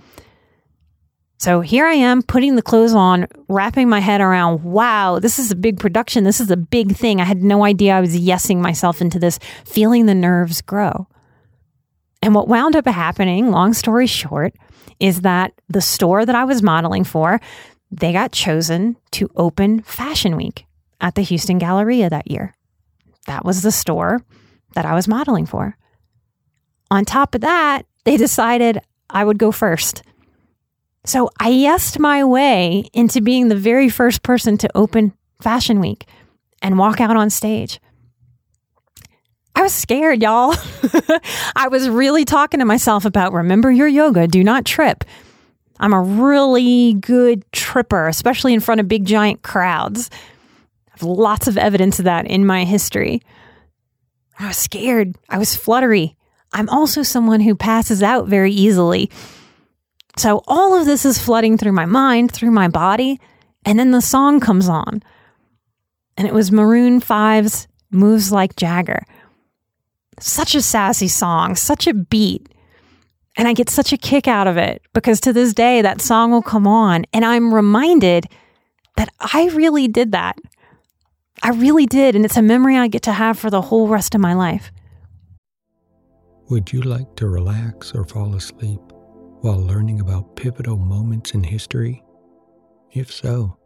So 1.39 1.61
here 1.61 1.87
I 1.87 1.95
am 1.95 2.23
putting 2.23 2.57
the 2.57 2.63
clothes 2.63 2.93
on, 2.93 3.29
wrapping 3.49 3.89
my 3.89 4.01
head 4.01 4.21
around, 4.21 4.65
wow, 4.65 5.21
this 5.21 5.39
is 5.39 5.53
a 5.53 5.57
big 5.57 5.79
production. 5.79 6.25
This 6.25 6.41
is 6.41 6.51
a 6.51 6.57
big 6.57 6.97
thing. 6.97 7.21
I 7.21 7.25
had 7.25 7.45
no 7.45 7.65
idea 7.65 7.95
I 7.95 8.01
was 8.01 8.19
yesing 8.19 8.59
myself 8.59 9.01
into 9.01 9.21
this, 9.21 9.39
feeling 9.65 10.07
the 10.07 10.17
nerves 10.17 10.63
grow. 10.63 11.07
And 12.23 12.35
what 12.35 12.49
wound 12.49 12.77
up 12.77 12.87
happening, 12.87 13.51
long 13.51 13.73
story 13.73 14.07
short, 14.07 14.55
is 14.99 15.23
that 15.23 15.53
the 15.69 15.81
store 15.81 16.27
that 16.27 16.35
I 16.35 16.45
was 16.45 16.63
modeling 16.63 17.05
for, 17.05 17.41
they 17.91 18.13
got 18.13 18.33
chosen 18.33 18.97
to 19.13 19.31
open 19.37 19.83
Fashion 19.83 20.37
Week 20.37 20.67
at 21.01 21.15
the 21.15 21.23
Houston 21.23 21.59
Galleria 21.59 22.11
that 22.11 22.31
year. 22.31 22.55
That 23.27 23.45
was 23.45 23.63
the 23.63 23.73
store 23.73 24.23
that 24.75 24.85
I 24.85 24.95
was 24.95 25.09
modeling 25.09 25.47
for. 25.47 25.77
On 26.91 27.05
top 27.05 27.35
of 27.35 27.41
that, 27.41 27.87
they 28.05 28.17
decided 28.17 28.81
I 29.09 29.25
would 29.25 29.39
go 29.39 29.53
first. 29.53 30.03
So 31.05 31.31
I 31.39 31.51
yesed 31.51 31.99
my 31.99 32.25
way 32.25 32.85
into 32.93 33.21
being 33.21 33.49
the 33.49 33.57
very 33.57 33.89
first 33.89 34.23
person 34.23 34.59
to 34.59 34.71
open 34.75 35.15
Fashion 35.41 35.81
Week 35.81 36.07
and 36.61 36.79
walk 36.79 37.01
out 37.01 37.17
on 37.17 37.31
stage. 37.31 37.81
I 39.61 39.63
was 39.63 39.75
scared, 39.75 40.23
y'all. 40.23 40.55
I 41.55 41.69
was 41.69 41.87
really 41.87 42.25
talking 42.25 42.61
to 42.61 42.65
myself 42.65 43.05
about 43.05 43.35
remember 43.35 43.71
your 43.71 43.89
yoga, 43.89 44.27
do 44.27 44.43
not 44.43 44.65
trip. 44.65 45.05
I'm 45.79 45.93
a 45.93 46.01
really 46.01 46.95
good 46.95 47.45
tripper, 47.53 48.09
especially 48.09 48.55
in 48.55 48.61
front 48.61 48.81
of 48.81 48.89
big 48.89 49.05
giant 49.05 49.43
crowds. 49.43 50.09
I 50.89 50.93
have 50.93 51.03
lots 51.03 51.47
of 51.47 51.59
evidence 51.59 51.99
of 51.99 52.07
that 52.07 52.27
in 52.27 52.47
my 52.47 52.65
history. 52.65 53.21
I 54.39 54.47
was 54.49 54.57
scared. 54.57 55.15
I 55.29 55.37
was 55.37 55.55
fluttery. 55.55 56.17
I'm 56.55 56.71
also 56.71 57.03
someone 57.03 57.41
who 57.41 57.55
passes 57.55 58.03
out 58.03 58.29
very 58.29 58.53
easily. 58.53 59.11
So 60.17 60.43
all 60.49 60.75
of 60.75 60.87
this 60.87 61.05
is 61.05 61.19
flooding 61.19 61.59
through 61.59 61.73
my 61.73 61.85
mind, 61.85 62.33
through 62.33 62.53
my 62.53 62.69
body, 62.69 63.21
and 63.67 63.79
then 63.79 63.91
the 63.91 64.01
song 64.01 64.41
comes 64.41 64.71
on. 64.71 65.03
And 66.17 66.27
it 66.27 66.33
was 66.33 66.51
Maroon 66.51 66.99
5's 67.03 67.69
Moves 67.91 68.33
Like 68.33 68.57
Jagger. 68.57 69.03
Such 70.21 70.55
a 70.55 70.63
sassy 70.63 71.09
song, 71.09 71.57
such 71.57 71.87
a 71.87 71.95
beat. 71.95 72.49
And 73.37 73.49
I 73.49 73.53
get 73.53 73.71
such 73.71 73.93
a 73.93 73.97
kick 73.97 74.29
out 74.29 74.47
of 74.47 74.57
it 74.57 74.83
because 74.93 75.21
to 75.21 75.33
this 75.33 75.55
day, 75.55 75.83
that 75.83 76.01
song 76.01 76.31
will 76.31 76.43
come 76.43 76.67
on, 76.67 77.05
and 77.13 77.25
I'm 77.25 77.55
reminded 77.55 78.27
that 78.97 79.09
I 79.21 79.49
really 79.55 79.89
did 79.89 80.13
that. 80.13 80.37
I 81.43 81.51
really 81.51 81.87
did. 81.87 82.15
And 82.15 82.25
it's 82.25 82.37
a 82.37 82.43
memory 82.43 82.77
I 82.77 82.89
get 82.89 83.03
to 83.03 83.13
have 83.13 83.39
for 83.39 83.49
the 83.49 83.63
whole 83.63 83.89
rest 83.89 84.15
of 84.15 84.21
my 84.21 84.35
life. 84.35 84.71
Would 86.51 86.73
you 86.73 86.83
like 86.83 87.17
to 87.17 87.29
relax 87.29 87.93
or 87.95 88.05
fall 88.05 88.35
asleep? 88.35 88.81
while 89.41 89.59
learning 89.59 90.01
about 90.01 90.37
pivotal 90.37 90.77
moments 90.77 91.33
in 91.33 91.43
history? 91.43 92.03
If 92.93 93.11
so, 93.13 93.57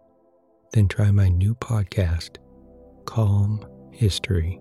then 0.73 0.89
try 0.89 1.11
my 1.11 1.29
new 1.29 1.55
podcast, 1.57 2.37
Calm 3.07 3.65
History. 3.93 4.61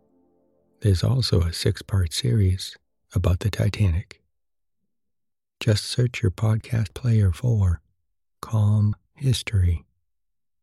There's 0.81 1.03
also 1.03 1.41
a 1.41 1.53
six 1.53 1.83
part 1.83 2.11
series 2.11 2.75
about 3.13 3.41
the 3.41 3.51
Titanic. 3.51 4.23
Just 5.59 5.85
search 5.85 6.23
your 6.23 6.31
podcast 6.31 6.95
player 6.95 7.31
for 7.31 7.81
Calm 8.41 8.95
History 9.13 9.85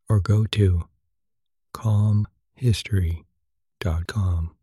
or 0.08 0.18
go 0.18 0.44
to 0.46 0.88
calmhistory.com. 1.72 4.56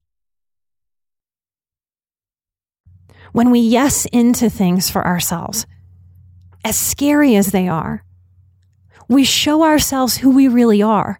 When 3.31 3.51
we 3.51 3.59
yes 3.59 4.05
into 4.11 4.49
things 4.49 4.89
for 4.89 5.05
ourselves, 5.05 5.65
as 6.65 6.77
scary 6.77 7.35
as 7.35 7.51
they 7.51 7.69
are. 7.69 8.03
We 9.07 9.23
show 9.23 9.63
ourselves 9.63 10.17
who 10.17 10.31
we 10.31 10.47
really 10.47 10.81
are. 10.81 11.19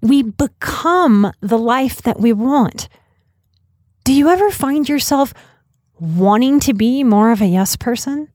We 0.00 0.22
become 0.22 1.30
the 1.40 1.58
life 1.58 2.00
that 2.02 2.18
we 2.18 2.32
want. 2.32 2.88
Do 4.06 4.12
you 4.12 4.28
ever 4.28 4.52
find 4.52 4.88
yourself 4.88 5.34
wanting 5.98 6.60
to 6.60 6.74
be 6.74 7.02
more 7.02 7.32
of 7.32 7.42
a 7.42 7.46
yes 7.46 7.74
person? 7.74 8.28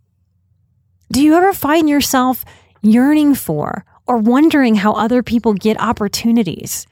Do 1.10 1.24
you 1.24 1.34
ever 1.34 1.54
find 1.54 1.88
yourself 1.88 2.44
yearning 2.82 3.36
for 3.36 3.86
or 4.06 4.18
wondering 4.18 4.76
how 4.76 4.92
other 4.92 5.24
people 5.24 5.54
get 5.54 5.80
opportunities? 5.80 6.88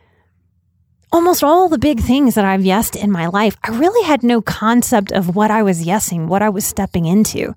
Almost 1.11 1.43
all 1.43 1.67
the 1.67 1.77
big 1.77 1.99
things 1.99 2.35
that 2.35 2.45
I've 2.45 2.61
yesed 2.61 2.95
in 2.95 3.11
my 3.11 3.25
life, 3.25 3.57
I 3.65 3.77
really 3.77 4.07
had 4.07 4.23
no 4.23 4.41
concept 4.41 5.11
of 5.11 5.35
what 5.35 5.51
I 5.51 5.61
was 5.61 5.85
yesing, 5.85 6.27
what 6.27 6.41
I 6.41 6.47
was 6.47 6.63
stepping 6.63 7.03
into. 7.03 7.55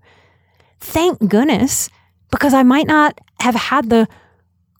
Thank 0.81 1.29
goodness, 1.29 1.89
because 2.33 2.53
I 2.53 2.65
might 2.65 2.89
not 2.89 3.21
have 3.39 3.55
had 3.55 3.91
the 3.91 4.09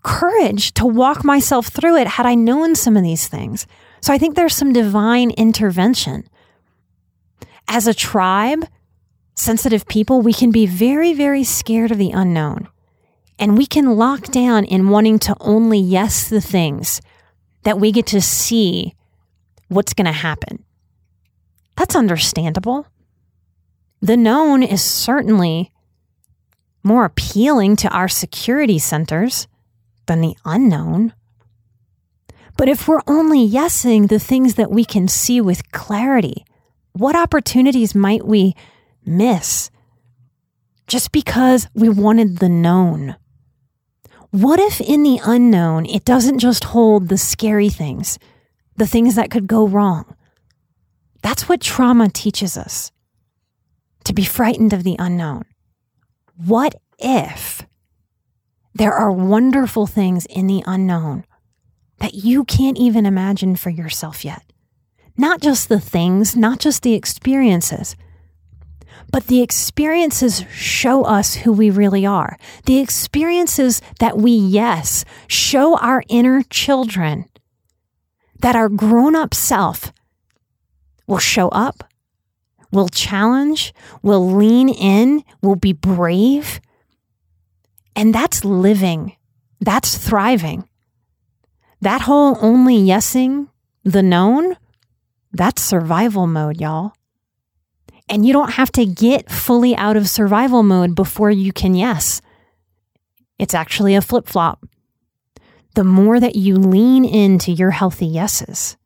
courage 0.03 0.75
to 0.75 0.87
walk 0.87 1.25
myself 1.25 1.69
through 1.69 1.99
it 1.99 2.09
had 2.09 2.27
I 2.27 2.35
known 2.35 2.75
some 2.75 2.97
of 2.97 3.05
these 3.05 3.29
things. 3.29 3.69
So 4.03 4.13
I 4.13 4.19
think 4.19 4.35
there's 4.35 4.55
some 4.55 4.73
divine 4.73 5.31
intervention. 5.31 6.29
As 7.69 7.87
a 7.87 7.95
tribe, 7.95 8.67
sensitive 9.35 9.87
people, 9.87 10.21
we 10.21 10.33
can 10.33 10.51
be 10.51 10.67
very, 10.67 11.15
very 11.15 11.45
scared 11.45 11.93
of 11.93 11.99
the 11.99 12.11
unknown. 12.11 12.69
And 13.39 13.57
we 13.57 13.65
can 13.65 13.97
lock 13.97 14.25
down 14.25 14.65
in 14.65 14.89
wanting 14.89 15.19
to 15.21 15.37
only 15.41 15.79
yes 15.79 16.29
the 16.29 16.41
things 16.41 17.01
that 17.63 17.79
we 17.79 17.93
get 17.93 18.07
to 18.09 18.21
see 18.21 18.95
what's 19.69 19.95
going 19.95 20.07
to 20.07 20.13
happen. 20.13 20.65
That's 21.77 21.97
understandable. 21.97 22.87
The 24.01 24.17
known 24.17 24.63
is 24.63 24.83
certainly 24.83 25.73
more 26.83 27.05
appealing 27.05 27.77
to 27.77 27.89
our 27.89 28.09
security 28.09 28.79
centers 28.79 29.47
than 30.07 30.21
the 30.21 30.37
unknown. 30.45 31.15
But 32.57 32.69
if 32.69 32.87
we're 32.87 33.03
only 33.07 33.49
yesing 33.49 34.09
the 34.09 34.19
things 34.19 34.55
that 34.55 34.71
we 34.71 34.85
can 34.85 35.09
see 35.09 35.41
with 35.41 35.73
clarity, 35.73 36.45
what 36.93 37.17
opportunities 37.17 37.95
might 37.95 38.27
we 38.27 38.55
miss 39.05 39.71
just 40.87 41.13
because 41.13 41.69
we 41.75 41.89
wanted 41.89 42.39
the 42.39 42.49
known? 42.49 43.17
What 44.31 44.61
if 44.61 44.81
in 44.81 45.03
the 45.03 45.21
unknown 45.25 45.87
it 45.87 46.05
doesn't 46.05 46.39
just 46.39 46.65
hold 46.65 47.09
the 47.09 47.19
scary 47.19 47.69
things, 47.69 48.19
the 48.77 48.87
things 48.87 49.15
that 49.15 49.31
could 49.31 49.47
go 49.47 49.67
wrong? 49.67 50.17
That's 51.23 51.49
what 51.49 51.61
trauma 51.61 52.09
teaches 52.09 52.57
us 52.57 52.93
to 54.05 54.13
be 54.13 54.25
frightened 54.25 54.73
of 54.73 54.85
the 54.85 54.97
unknown. 54.99 55.45
What 56.37 56.75
if 56.99 57.63
there 58.75 58.93
are 58.93 59.13
wonderful 59.13 59.87
things 59.87 60.27
in 60.27 60.47
the 60.47 60.63
unknown 60.67 61.25
that 62.03 62.15
you 62.15 62.45
can't 62.45 62.77
even 62.77 63.07
imagine 63.07 63.55
for 63.55 63.71
yourself 63.71 64.25
yet? 64.25 64.43
Not 65.17 65.41
just 65.41 65.69
the 65.69 65.79
things, 65.79 66.35
not 66.35 66.59
just 66.59 66.83
the 66.83 66.95
experiences, 66.95 67.95
but 69.13 69.29
the 69.29 69.41
experiences 69.41 70.45
show 70.51 71.05
us 71.05 71.37
who 71.37 71.53
we 71.53 71.71
really 71.71 72.05
are. 72.05 72.37
The 72.67 72.81
experiences 72.81 73.81
that 74.01 74.19
we, 74.19 74.33
yes, 74.33 75.05
show 75.29 75.79
our 75.79 76.03
inner 76.09 76.43
children 76.51 77.27
that 78.41 78.57
our 78.57 78.69
grown 78.69 79.15
up 79.15 79.33
self 79.33 79.93
will 81.07 81.19
show 81.19 81.51
up, 81.51 81.85
will 82.73 82.89
challenge, 82.89 83.73
will 84.03 84.29
lean 84.35 84.69
in, 84.69 85.23
will 85.41 85.55
be 85.55 85.73
brave, 85.73 86.61
and 87.95 88.13
that's 88.13 88.45
living. 88.45 89.15
That's 89.61 89.97
thriving. 89.97 90.69
That 91.83 92.03
whole 92.03 92.39
only 92.41 92.77
yesing 92.77 93.49
the 93.83 94.05
known, 94.05 94.57
that's 95.33 95.61
survival 95.61 96.29
mode, 96.29 96.61
y'all. 96.61 96.93
And 98.09 98.25
you 98.25 98.33
don't 98.33 98.53
have 98.53 98.71
to 98.73 98.87
get 98.87 99.29
fully 99.29 99.75
out 99.75 99.97
of 99.97 100.09
survival 100.09 100.63
mode 100.63 100.95
before 100.95 101.33
you 101.33 101.53
can 101.53 101.75
yes. 101.75 102.23
It's 103.37 103.53
actually 103.53 103.97
a 103.97 104.01
flip 104.01 104.29
flop. 104.29 104.65
The 105.75 105.83
more 105.83 106.21
that 106.21 106.37
you 106.37 106.55
lean 106.55 107.05
into 107.05 107.51
your 107.51 107.73
healthy 107.73 108.07
yeses, 108.07 108.77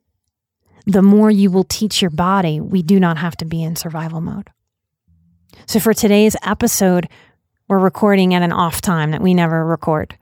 the 0.87 1.03
more 1.03 1.31
you 1.31 1.51
will 1.51 1.65
teach 1.65 2.01
your 2.01 2.13
body 2.13 2.61
we 2.61 2.83
do 2.83 2.99
not 2.99 3.19
have 3.19 3.37
to 3.37 3.45
be 3.45 3.63
in 3.63 3.77
survival 3.77 4.23
mode. 4.23 4.49
So, 5.67 5.81
for 5.81 5.93
today's 5.93 6.37
episode, 6.43 7.09
we're 7.69 7.79
recording 7.79 8.33
at 8.33 8.43
an 8.43 8.53
off 8.53 8.81
time 8.81 9.11
that 9.11 9.21
we 9.21 9.35
never 9.35 9.67
record 9.67 10.17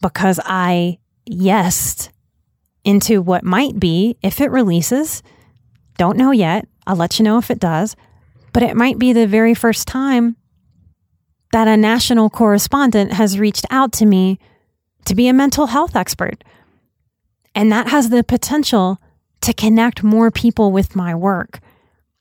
because 0.00 0.38
I 0.44 0.98
yesed 1.30 2.10
into 2.84 3.20
what 3.20 3.44
might 3.44 3.78
be, 3.80 4.16
if 4.22 4.40
it 4.40 4.50
releases, 4.50 5.22
don't 5.98 6.16
know 6.16 6.30
yet. 6.30 6.66
I'll 6.86 6.96
let 6.96 7.18
you 7.18 7.24
know 7.24 7.38
if 7.38 7.50
it 7.50 7.58
does, 7.58 7.96
but 8.52 8.62
it 8.62 8.76
might 8.76 8.98
be 8.98 9.12
the 9.12 9.26
very 9.26 9.54
first 9.54 9.88
time 9.88 10.36
that 11.52 11.68
a 11.68 11.76
national 11.76 12.30
correspondent 12.30 13.12
has 13.12 13.38
reached 13.38 13.66
out 13.70 13.92
to 13.92 14.06
me 14.06 14.38
to 15.04 15.14
be 15.14 15.28
a 15.28 15.32
mental 15.32 15.66
health 15.66 15.96
expert. 15.96 16.44
And 17.54 17.72
that 17.72 17.88
has 17.88 18.10
the 18.10 18.22
potential 18.22 19.00
to 19.40 19.54
connect 19.54 20.02
more 20.02 20.30
people 20.30 20.72
with 20.72 20.94
my 20.94 21.14
work 21.14 21.60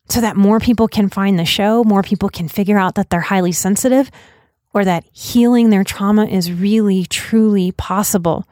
so 0.10 0.22
that 0.22 0.38
more 0.38 0.60
people 0.60 0.88
can 0.88 1.10
find 1.10 1.38
the 1.38 1.46
show, 1.46 1.84
more 1.84 2.04
people 2.04 2.30
can 2.30 2.48
figure 2.48 2.78
out 2.78 2.96
that 2.96 3.10
they're 3.10 3.22
highly 3.22 3.52
sensitive 3.52 4.12
or 4.74 4.86
that 4.86 5.06
healing 5.12 5.70
their 5.70 5.84
trauma 5.84 6.26
is 6.26 6.52
really, 6.52 7.06
truly 7.06 7.72
possible. 7.72 8.46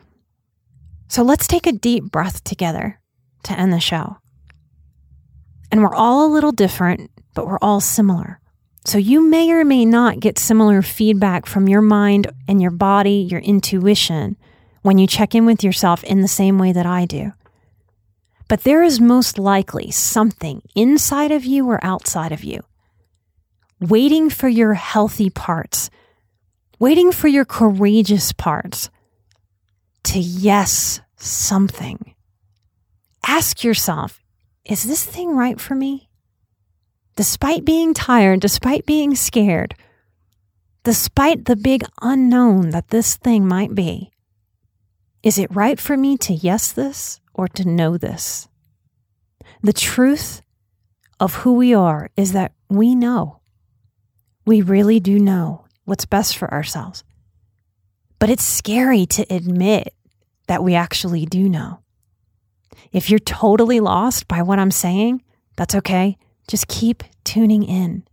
So 1.13 1.21
let's 1.21 1.45
take 1.45 1.67
a 1.67 1.71
deep 1.71 2.05
breath 2.05 2.43
together 2.43 2.99
to 3.43 3.53
end 3.53 3.71
the 3.71 3.79
show. 3.79 4.17
And 5.71 5.83
we're 5.83 5.93
all 5.93 6.25
a 6.25 6.33
little 6.33 6.51
different, 6.51 7.11
but 7.35 7.45
we're 7.45 7.59
all 7.61 7.81
similar. 7.81 8.39
So 8.83 8.97
you 8.97 9.21
may 9.21 9.51
or 9.51 9.63
may 9.63 9.85
not 9.85 10.19
get 10.19 10.39
similar 10.39 10.81
feedback 10.81 11.45
from 11.45 11.69
your 11.69 11.81
mind 11.81 12.31
and 12.47 12.59
your 12.59 12.71
body, 12.71 13.27
your 13.29 13.41
intuition, 13.41 14.37
when 14.81 14.97
you 14.97 15.05
check 15.05 15.35
in 15.35 15.45
with 15.45 15.63
yourself 15.63 16.03
in 16.03 16.21
the 16.21 16.27
same 16.27 16.57
way 16.57 16.71
that 16.71 16.87
I 16.87 17.05
do. 17.05 17.31
But 18.47 18.63
there 18.63 18.81
is 18.81 18.99
most 18.99 19.37
likely 19.37 19.91
something 19.91 20.63
inside 20.73 21.31
of 21.31 21.45
you 21.45 21.69
or 21.69 21.79
outside 21.85 22.31
of 22.31 22.43
you 22.43 22.61
waiting 23.79 24.31
for 24.31 24.49
your 24.49 24.73
healthy 24.73 25.29
parts, 25.29 25.91
waiting 26.79 27.11
for 27.11 27.27
your 27.27 27.45
courageous 27.45 28.33
parts 28.33 28.89
to 30.05 30.17
yes 30.17 30.99
something. 31.23 32.13
Ask 33.25 33.63
yourself, 33.63 34.21
is 34.65 34.83
this 34.83 35.05
thing 35.05 35.35
right 35.35 35.59
for 35.59 35.75
me? 35.75 36.09
Despite 37.15 37.65
being 37.65 37.93
tired, 37.93 38.39
despite 38.39 38.85
being 38.85 39.15
scared, 39.15 39.75
despite 40.83 41.45
the 41.45 41.55
big 41.55 41.83
unknown 42.01 42.71
that 42.71 42.89
this 42.89 43.15
thing 43.15 43.47
might 43.47 43.75
be, 43.75 44.11
is 45.21 45.37
it 45.37 45.55
right 45.55 45.79
for 45.79 45.95
me 45.95 46.17
to 46.17 46.33
yes 46.33 46.71
this? 46.71 47.21
or 47.33 47.47
to 47.47 47.67
know 47.67 47.97
this. 47.97 48.47
The 49.61 49.73
truth 49.73 50.41
of 51.19 51.35
who 51.35 51.53
we 51.53 51.73
are 51.73 52.09
is 52.15 52.33
that 52.33 52.53
we 52.69 52.95
know. 52.95 53.39
We 54.45 54.61
really 54.61 54.99
do 54.99 55.19
know 55.19 55.65
what's 55.85 56.05
best 56.05 56.37
for 56.37 56.51
ourselves. 56.51 57.03
But 58.19 58.29
it's 58.29 58.43
scary 58.43 59.05
to 59.07 59.25
admit 59.33 59.93
that 60.47 60.63
we 60.63 60.75
actually 60.75 61.25
do 61.25 61.49
know. 61.49 61.79
If 62.91 63.09
you're 63.09 63.19
totally 63.19 63.79
lost 63.79 64.27
by 64.27 64.41
what 64.41 64.59
I'm 64.59 64.71
saying, 64.71 65.23
that's 65.55 65.75
okay. 65.75 66.17
Just 66.47 66.67
keep 66.67 67.03
tuning 67.23 67.63
in. 67.63 68.03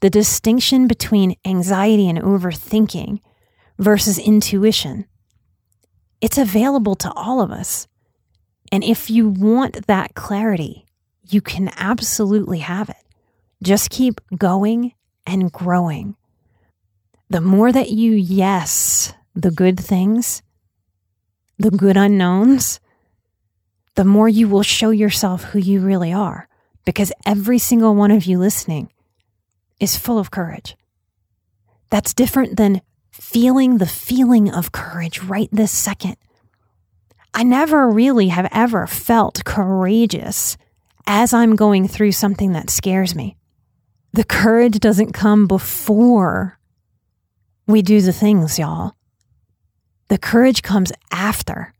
The 0.00 0.10
distinction 0.10 0.86
between 0.86 1.36
anxiety 1.44 2.08
and 2.08 2.18
overthinking 2.18 3.20
versus 3.78 4.18
intuition, 4.18 5.06
it's 6.20 6.38
available 6.38 6.94
to 6.96 7.12
all 7.12 7.40
of 7.40 7.50
us. 7.50 7.88
And 8.70 8.84
if 8.84 9.10
you 9.10 9.28
want 9.28 9.86
that 9.86 10.14
clarity, 10.14 10.84
you 11.28 11.40
can 11.40 11.70
absolutely 11.76 12.58
have 12.58 12.88
it. 12.88 12.96
Just 13.62 13.90
keep 13.90 14.20
going 14.36 14.92
and 15.26 15.50
growing. 15.50 16.16
The 17.30 17.40
more 17.40 17.72
that 17.72 17.90
you 17.90 18.12
yes 18.12 19.12
the 19.34 19.50
good 19.50 19.78
things, 19.78 20.42
the 21.58 21.70
good 21.70 21.96
unknowns, 21.96 22.80
the 23.94 24.04
more 24.04 24.28
you 24.28 24.48
will 24.48 24.62
show 24.62 24.90
yourself 24.90 25.44
who 25.44 25.58
you 25.58 25.80
really 25.80 26.12
are. 26.12 26.48
Because 26.84 27.12
every 27.24 27.58
single 27.58 27.94
one 27.94 28.10
of 28.10 28.26
you 28.26 28.38
listening 28.38 28.92
is 29.80 29.96
full 29.96 30.18
of 30.18 30.30
courage. 30.30 30.76
That's 31.90 32.12
different 32.12 32.56
than 32.56 32.82
feeling 33.10 33.78
the 33.78 33.86
feeling 33.86 34.52
of 34.52 34.72
courage 34.72 35.22
right 35.22 35.48
this 35.52 35.72
second. 35.72 36.16
I 37.32 37.42
never 37.42 37.88
really 37.88 38.28
have 38.28 38.48
ever 38.52 38.86
felt 38.86 39.44
courageous 39.44 40.56
as 41.06 41.32
I'm 41.32 41.56
going 41.56 41.88
through 41.88 42.12
something 42.12 42.52
that 42.52 42.70
scares 42.70 43.14
me. 43.14 43.36
The 44.12 44.24
courage 44.24 44.78
doesn't 44.78 45.12
come 45.12 45.46
before 45.46 46.58
we 47.66 47.82
do 47.82 48.00
the 48.00 48.12
things, 48.12 48.58
y'all. 48.58 48.94
The 50.14 50.18
courage 50.18 50.62
comes 50.62 50.92
after. 51.10 51.74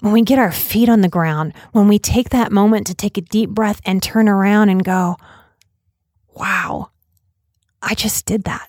When 0.00 0.12
we 0.12 0.22
get 0.22 0.40
our 0.40 0.50
feet 0.50 0.88
on 0.88 1.00
the 1.00 1.08
ground, 1.08 1.52
when 1.70 1.86
we 1.86 1.96
take 1.96 2.30
that 2.30 2.50
moment 2.50 2.88
to 2.88 2.94
take 2.96 3.16
a 3.16 3.20
deep 3.20 3.50
breath 3.50 3.80
and 3.86 4.02
turn 4.02 4.28
around 4.28 4.68
and 4.68 4.82
go, 4.82 5.14
wow, 6.34 6.90
I 7.80 7.94
just 7.94 8.26
did 8.26 8.42
that. 8.44 8.68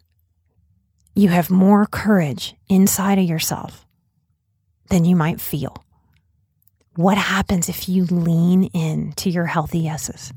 you 1.16 1.30
have 1.30 1.50
more 1.50 1.88
courage 1.88 2.54
inside 2.70 3.18
of 3.18 3.26
yourself 3.26 3.88
than 4.92 5.06
you 5.06 5.16
might 5.16 5.42
feel. 5.42 5.84
What 6.96 7.18
happens 7.18 7.68
if 7.68 7.90
you 7.90 8.06
lean 8.06 8.66
in 8.66 9.14
to 9.14 9.32
your 9.32 9.48
healthy 9.48 9.80
yeses? 9.80 10.32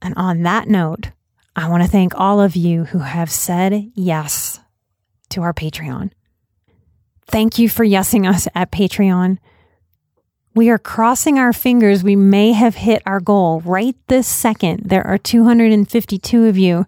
And 0.00 0.14
on 0.16 0.44
that 0.44 0.68
note, 0.68 1.10
I 1.56 1.68
want 1.68 1.82
to 1.82 1.88
thank 1.88 2.14
all 2.14 2.40
of 2.40 2.54
you 2.54 2.84
who 2.84 3.00
have 3.00 3.28
said 3.28 3.90
yes 3.96 4.60
to 5.30 5.42
our 5.42 5.52
Patreon. 5.52 6.12
Thank 7.28 7.58
you 7.58 7.68
for 7.68 7.84
yesing 7.84 8.28
us 8.28 8.46
at 8.54 8.70
Patreon. 8.70 9.38
We 10.54 10.70
are 10.70 10.78
crossing 10.78 11.38
our 11.38 11.52
fingers. 11.52 12.04
We 12.04 12.14
may 12.14 12.52
have 12.52 12.76
hit 12.76 13.02
our 13.06 13.20
goal 13.20 13.60
right 13.62 13.96
this 14.06 14.28
second. 14.28 14.82
There 14.84 15.04
are 15.06 15.18
252 15.18 16.44
of 16.44 16.56
you 16.56 16.86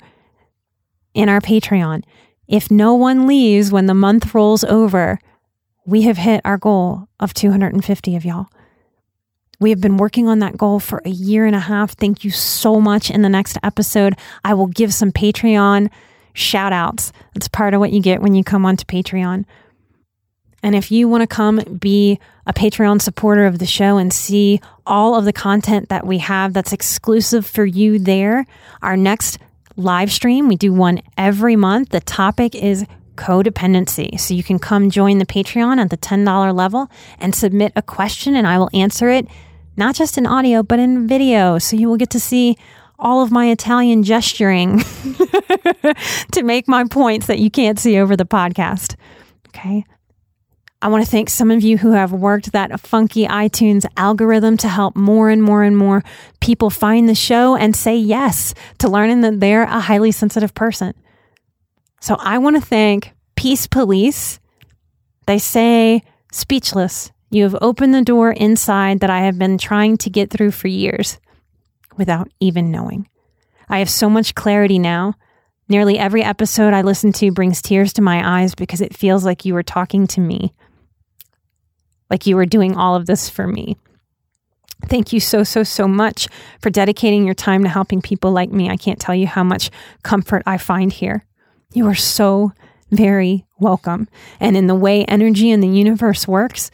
in 1.14 1.28
our 1.28 1.40
Patreon. 1.40 2.04
If 2.46 2.70
no 2.70 2.94
one 2.94 3.26
leaves 3.26 3.72
when 3.72 3.86
the 3.86 3.94
month 3.94 4.34
rolls 4.34 4.62
over, 4.62 5.18
we 5.84 6.02
have 6.02 6.18
hit 6.18 6.42
our 6.44 6.58
goal 6.58 7.08
of 7.18 7.34
250 7.34 8.14
of 8.14 8.24
y'all. 8.24 8.46
We 9.58 9.70
have 9.70 9.80
been 9.80 9.96
working 9.96 10.28
on 10.28 10.38
that 10.40 10.56
goal 10.56 10.78
for 10.78 11.00
a 11.04 11.10
year 11.10 11.46
and 11.46 11.56
a 11.56 11.60
half. 11.60 11.92
Thank 11.92 12.24
you 12.24 12.30
so 12.30 12.80
much. 12.80 13.10
In 13.10 13.22
the 13.22 13.28
next 13.28 13.58
episode, 13.62 14.14
I 14.44 14.54
will 14.54 14.66
give 14.66 14.92
some 14.92 15.10
Patreon 15.10 15.90
shout 16.34 16.72
outs. 16.72 17.12
That's 17.34 17.48
part 17.48 17.72
of 17.72 17.80
what 17.80 17.92
you 17.92 18.02
get 18.02 18.20
when 18.20 18.34
you 18.34 18.44
come 18.44 18.66
onto 18.66 18.84
Patreon. 18.84 19.44
And 20.62 20.74
if 20.74 20.90
you 20.90 21.08
want 21.08 21.22
to 21.22 21.26
come 21.26 21.60
be 21.78 22.18
a 22.46 22.52
Patreon 22.52 23.00
supporter 23.00 23.46
of 23.46 23.58
the 23.58 23.66
show 23.66 23.98
and 23.98 24.12
see 24.12 24.60
all 24.86 25.14
of 25.14 25.24
the 25.24 25.32
content 25.32 25.88
that 25.88 26.06
we 26.06 26.18
have 26.18 26.52
that's 26.52 26.72
exclusive 26.72 27.46
for 27.46 27.64
you 27.64 27.98
there, 27.98 28.46
our 28.82 28.96
next 28.96 29.38
live 29.76 30.10
stream, 30.10 30.48
we 30.48 30.56
do 30.56 30.72
one 30.72 31.02
every 31.16 31.56
month. 31.56 31.90
The 31.90 32.00
topic 32.00 32.54
is 32.54 32.86
codependency. 33.16 34.18
So 34.20 34.34
you 34.34 34.42
can 34.42 34.58
come 34.58 34.90
join 34.90 35.18
the 35.18 35.26
Patreon 35.26 35.78
at 35.78 35.90
the 35.90 35.96
$10 35.96 36.54
level 36.54 36.90
and 37.18 37.34
submit 37.34 37.72
a 37.76 37.82
question, 37.82 38.36
and 38.36 38.46
I 38.46 38.58
will 38.58 38.70
answer 38.72 39.08
it 39.08 39.26
not 39.76 39.94
just 39.94 40.16
in 40.16 40.26
audio, 40.26 40.62
but 40.62 40.78
in 40.78 41.06
video. 41.06 41.58
So 41.58 41.76
you 41.76 41.88
will 41.88 41.96
get 41.96 42.10
to 42.10 42.20
see 42.20 42.56
all 42.98 43.22
of 43.22 43.30
my 43.30 43.50
Italian 43.50 44.02
gesturing 44.02 44.78
to 46.32 46.42
make 46.42 46.66
my 46.66 46.84
points 46.84 47.26
that 47.26 47.38
you 47.38 47.50
can't 47.50 47.78
see 47.78 47.98
over 47.98 48.16
the 48.16 48.24
podcast. 48.24 48.96
Okay. 49.48 49.84
I 50.86 50.88
want 50.88 51.04
to 51.04 51.10
thank 51.10 51.30
some 51.30 51.50
of 51.50 51.64
you 51.64 51.78
who 51.78 51.90
have 51.90 52.12
worked 52.12 52.52
that 52.52 52.78
funky 52.78 53.26
iTunes 53.26 53.84
algorithm 53.96 54.56
to 54.58 54.68
help 54.68 54.94
more 54.94 55.30
and 55.30 55.42
more 55.42 55.64
and 55.64 55.76
more 55.76 56.04
people 56.40 56.70
find 56.70 57.08
the 57.08 57.14
show 57.16 57.56
and 57.56 57.74
say 57.74 57.96
yes 57.96 58.54
to 58.78 58.88
learning 58.88 59.22
that 59.22 59.40
they're 59.40 59.64
a 59.64 59.80
highly 59.80 60.12
sensitive 60.12 60.54
person. 60.54 60.94
So 62.00 62.14
I 62.20 62.38
want 62.38 62.54
to 62.54 62.62
thank 62.62 63.12
Peace 63.34 63.66
Police. 63.66 64.38
They 65.26 65.40
say 65.40 66.04
speechless 66.30 67.10
you 67.30 67.42
have 67.42 67.56
opened 67.60 67.92
the 67.92 68.02
door 68.02 68.30
inside 68.30 69.00
that 69.00 69.10
I 69.10 69.22
have 69.22 69.40
been 69.40 69.58
trying 69.58 69.96
to 69.96 70.08
get 70.08 70.30
through 70.30 70.52
for 70.52 70.68
years 70.68 71.18
without 71.96 72.30
even 72.38 72.70
knowing. 72.70 73.08
I 73.68 73.80
have 73.80 73.90
so 73.90 74.08
much 74.08 74.36
clarity 74.36 74.78
now. 74.78 75.14
Nearly 75.68 75.98
every 75.98 76.22
episode 76.22 76.72
I 76.72 76.82
listen 76.82 77.10
to 77.14 77.32
brings 77.32 77.60
tears 77.60 77.92
to 77.94 78.02
my 78.02 78.40
eyes 78.40 78.54
because 78.54 78.80
it 78.80 78.96
feels 78.96 79.24
like 79.24 79.44
you 79.44 79.56
are 79.56 79.64
talking 79.64 80.06
to 80.06 80.20
me, 80.20 80.54
like 82.10 82.26
you 82.26 82.36
were 82.36 82.46
doing 82.46 82.76
all 82.76 82.94
of 82.94 83.06
this 83.06 83.28
for 83.28 83.46
me. 83.46 83.76
Thank 84.86 85.12
you 85.12 85.20
so, 85.20 85.42
so, 85.42 85.62
so 85.62 85.88
much 85.88 86.28
for 86.60 86.70
dedicating 86.70 87.24
your 87.24 87.34
time 87.34 87.62
to 87.62 87.68
helping 87.68 88.02
people 88.02 88.30
like 88.30 88.50
me. 88.50 88.68
I 88.68 88.76
can't 88.76 89.00
tell 89.00 89.14
you 89.14 89.26
how 89.26 89.42
much 89.42 89.70
comfort 90.02 90.42
I 90.46 90.58
find 90.58 90.92
here. 90.92 91.24
You 91.72 91.86
are 91.88 91.94
so 91.94 92.52
very 92.90 93.44
welcome. 93.58 94.08
And 94.38 94.56
in 94.56 94.66
the 94.66 94.74
way 94.74 95.04
energy 95.04 95.50
in 95.50 95.60
the 95.60 95.68
universe 95.68 96.28
works, 96.28 96.70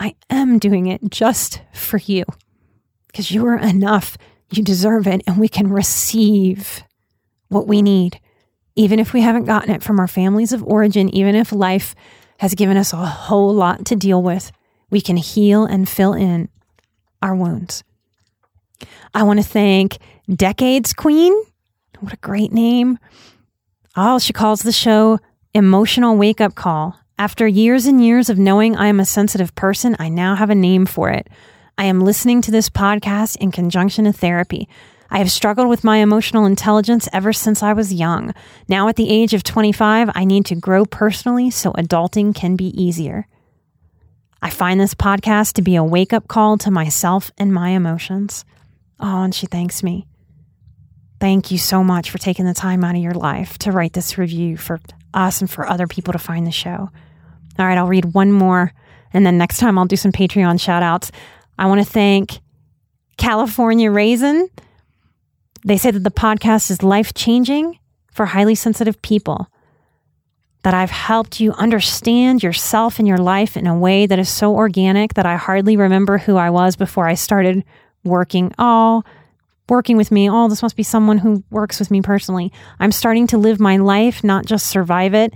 I 0.00 0.14
am 0.30 0.58
doing 0.58 0.86
it 0.86 1.10
just 1.10 1.60
for 1.72 1.98
you 1.98 2.24
because 3.08 3.30
you 3.30 3.46
are 3.46 3.58
enough. 3.58 4.16
You 4.50 4.62
deserve 4.62 5.06
it, 5.06 5.22
and 5.26 5.38
we 5.38 5.48
can 5.48 5.68
receive 5.68 6.82
what 7.48 7.66
we 7.66 7.80
need, 7.80 8.20
even 8.74 8.98
if 8.98 9.12
we 9.12 9.20
haven't 9.20 9.44
gotten 9.44 9.70
it 9.70 9.82
from 9.82 9.98
our 9.98 10.08
families 10.08 10.52
of 10.52 10.62
origin, 10.64 11.08
even 11.14 11.34
if 11.34 11.52
life 11.52 11.94
has 12.38 12.54
given 12.54 12.76
us 12.76 12.92
a 12.92 12.96
whole 12.96 13.54
lot 13.54 13.84
to 13.86 13.96
deal 13.96 14.22
with. 14.22 14.52
We 14.92 15.00
can 15.00 15.16
heal 15.16 15.64
and 15.64 15.88
fill 15.88 16.12
in 16.12 16.50
our 17.22 17.34
wounds. 17.34 17.82
I 19.14 19.22
want 19.22 19.40
to 19.40 19.44
thank 19.44 19.96
Decades 20.28 20.92
Queen. 20.92 21.32
What 22.00 22.12
a 22.12 22.18
great 22.18 22.52
name. 22.52 22.98
Oh, 23.96 24.18
she 24.18 24.34
calls 24.34 24.60
the 24.60 24.70
show 24.70 25.18
Emotional 25.54 26.16
Wake 26.16 26.42
Up 26.42 26.54
Call. 26.54 26.94
After 27.18 27.46
years 27.46 27.86
and 27.86 28.04
years 28.04 28.28
of 28.28 28.38
knowing 28.38 28.76
I 28.76 28.88
am 28.88 29.00
a 29.00 29.06
sensitive 29.06 29.54
person, 29.54 29.96
I 29.98 30.10
now 30.10 30.34
have 30.34 30.50
a 30.50 30.54
name 30.54 30.84
for 30.84 31.08
it. 31.08 31.26
I 31.78 31.84
am 31.84 32.00
listening 32.00 32.42
to 32.42 32.50
this 32.50 32.68
podcast 32.68 33.36
in 33.36 33.50
conjunction 33.50 34.04
with 34.04 34.18
therapy. 34.18 34.68
I 35.08 35.18
have 35.18 35.32
struggled 35.32 35.68
with 35.68 35.84
my 35.84 35.98
emotional 35.98 36.44
intelligence 36.44 37.08
ever 37.14 37.32
since 37.32 37.62
I 37.62 37.72
was 37.72 37.94
young. 37.94 38.34
Now, 38.68 38.88
at 38.88 38.96
the 38.96 39.08
age 39.08 39.32
of 39.32 39.42
25, 39.42 40.10
I 40.14 40.24
need 40.26 40.44
to 40.46 40.54
grow 40.54 40.84
personally 40.84 41.50
so 41.50 41.72
adulting 41.72 42.34
can 42.34 42.56
be 42.56 42.68
easier. 42.78 43.26
I 44.44 44.50
find 44.50 44.80
this 44.80 44.94
podcast 44.94 45.52
to 45.54 45.62
be 45.62 45.76
a 45.76 45.84
wake 45.84 46.12
up 46.12 46.26
call 46.26 46.58
to 46.58 46.70
myself 46.70 47.30
and 47.38 47.54
my 47.54 47.70
emotions. 47.70 48.44
Oh, 48.98 49.22
and 49.22 49.32
she 49.32 49.46
thanks 49.46 49.84
me. 49.84 50.08
Thank 51.20 51.52
you 51.52 51.58
so 51.58 51.84
much 51.84 52.10
for 52.10 52.18
taking 52.18 52.44
the 52.44 52.52
time 52.52 52.82
out 52.82 52.96
of 52.96 53.00
your 53.00 53.14
life 53.14 53.56
to 53.58 53.70
write 53.70 53.92
this 53.92 54.18
review 54.18 54.56
for 54.56 54.80
us 55.14 55.40
and 55.40 55.48
for 55.48 55.68
other 55.68 55.86
people 55.86 56.12
to 56.12 56.18
find 56.18 56.44
the 56.44 56.50
show. 56.50 56.90
All 57.58 57.66
right, 57.66 57.78
I'll 57.78 57.86
read 57.86 58.14
one 58.14 58.32
more. 58.32 58.72
And 59.12 59.24
then 59.24 59.38
next 59.38 59.58
time 59.58 59.78
I'll 59.78 59.84
do 59.84 59.94
some 59.94 60.10
Patreon 60.10 60.60
shout 60.60 60.82
outs. 60.82 61.12
I 61.56 61.66
want 61.66 61.80
to 61.80 61.90
thank 61.90 62.40
California 63.18 63.92
Raisin. 63.92 64.48
They 65.64 65.76
say 65.76 65.92
that 65.92 66.02
the 66.02 66.10
podcast 66.10 66.68
is 66.72 66.82
life 66.82 67.14
changing 67.14 67.78
for 68.12 68.26
highly 68.26 68.56
sensitive 68.56 69.00
people. 69.02 69.46
That 70.62 70.74
I've 70.74 70.90
helped 70.90 71.40
you 71.40 71.52
understand 71.54 72.42
yourself 72.42 72.98
and 72.98 73.08
your 73.08 73.18
life 73.18 73.56
in 73.56 73.66
a 73.66 73.76
way 73.76 74.06
that 74.06 74.18
is 74.18 74.28
so 74.28 74.54
organic 74.54 75.14
that 75.14 75.26
I 75.26 75.36
hardly 75.36 75.76
remember 75.76 76.18
who 76.18 76.36
I 76.36 76.50
was 76.50 76.76
before 76.76 77.08
I 77.08 77.14
started 77.14 77.64
working. 78.04 78.52
Oh, 78.58 79.02
working 79.68 79.96
with 79.96 80.10
me. 80.10 80.30
Oh, 80.30 80.48
this 80.48 80.62
must 80.62 80.76
be 80.76 80.82
someone 80.82 81.18
who 81.18 81.42
works 81.50 81.78
with 81.78 81.90
me 81.90 82.00
personally. 82.00 82.52
I'm 82.78 82.92
starting 82.92 83.26
to 83.28 83.38
live 83.38 83.58
my 83.58 83.78
life, 83.78 84.22
not 84.22 84.46
just 84.46 84.66
survive 84.66 85.14
it. 85.14 85.32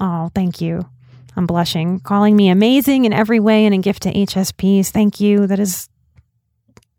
Oh, 0.00 0.30
thank 0.34 0.60
you. 0.60 0.88
I'm 1.36 1.46
blushing. 1.46 2.00
Calling 2.00 2.36
me 2.36 2.48
amazing 2.48 3.04
in 3.04 3.12
every 3.12 3.40
way 3.40 3.64
and 3.64 3.74
a 3.74 3.78
gift 3.78 4.02
to 4.02 4.12
HSPs. 4.12 4.90
Thank 4.90 5.20
you. 5.20 5.46
That 5.46 5.60
is, 5.60 5.88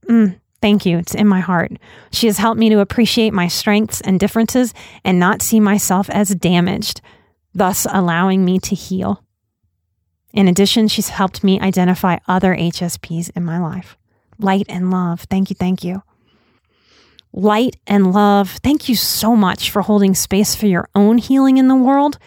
mm, 0.08 0.40
thank 0.64 0.86
you. 0.86 0.98
It's 0.98 1.14
in 1.14 1.28
my 1.28 1.42
heart. 1.42 1.74
She 2.12 2.28
has 2.28 2.38
helped 2.38 2.58
me 2.58 2.70
to 2.70 2.80
appreciate 2.80 3.34
my 3.34 3.48
strengths 3.48 4.02
and 4.02 4.20
differences 4.20 4.74
and 5.04 5.20
not 5.20 5.42
see 5.42 5.60
myself 5.60 6.10
as 6.10 6.30
damaged, 6.30 7.02
thus 7.54 7.86
allowing 7.92 8.46
me 8.46 8.58
to 8.60 8.74
heal. 8.74 9.24
In 10.34 10.48
addition, 10.48 10.88
she's 10.88 11.10
helped 11.10 11.44
me 11.44 11.60
identify 11.60 12.18
other 12.28 12.56
HSPs 12.56 13.30
in 13.36 13.44
my 13.44 13.60
life. 13.60 13.98
Light 14.40 14.66
and 14.70 14.90
love. 14.90 15.22
Thank 15.30 15.50
you. 15.50 15.56
Thank 15.56 15.84
you. 15.84 16.02
Light 17.34 17.76
and 17.86 18.14
love. 18.14 18.50
Thank 18.64 18.88
you 18.88 18.96
so 18.96 19.36
much 19.36 19.70
for 19.70 19.82
holding 19.82 20.16
space 20.16 20.56
for 20.56 20.68
your 20.68 20.88
own 20.96 21.18
healing 21.18 21.58
in 21.58 21.68
the 21.68 21.76
world 21.76 22.18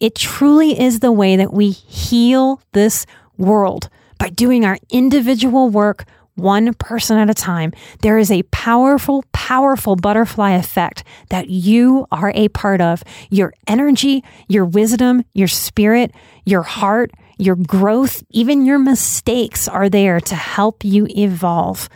it 0.00 0.14
truly 0.14 0.78
is 0.78 1.00
the 1.00 1.12
way 1.12 1.36
that 1.36 1.52
we 1.52 1.70
heal 1.70 2.60
this 2.72 3.06
world 3.38 3.88
by 4.18 4.28
doing 4.28 4.64
our 4.64 4.78
individual 4.90 5.70
work 5.70 6.04
one 6.34 6.74
person 6.74 7.18
at 7.18 7.30
a 7.30 7.34
time. 7.34 7.72
There 8.02 8.18
is 8.18 8.30
a 8.30 8.42
powerful, 8.44 9.24
powerful 9.32 9.96
butterfly 9.96 10.52
effect 10.52 11.04
that 11.30 11.48
you 11.48 12.06
are 12.10 12.32
a 12.34 12.48
part 12.48 12.80
of. 12.80 13.02
Your 13.30 13.52
energy, 13.66 14.24
your 14.48 14.64
wisdom, 14.64 15.24
your 15.32 15.48
spirit, 15.48 16.12
your 16.44 16.62
heart, 16.62 17.12
your 17.38 17.56
growth, 17.56 18.22
even 18.30 18.64
your 18.64 18.78
mistakes 18.78 19.68
are 19.68 19.88
there 19.88 20.20
to 20.20 20.34
help 20.34 20.84
you 20.84 21.06
evolve. 21.16 21.88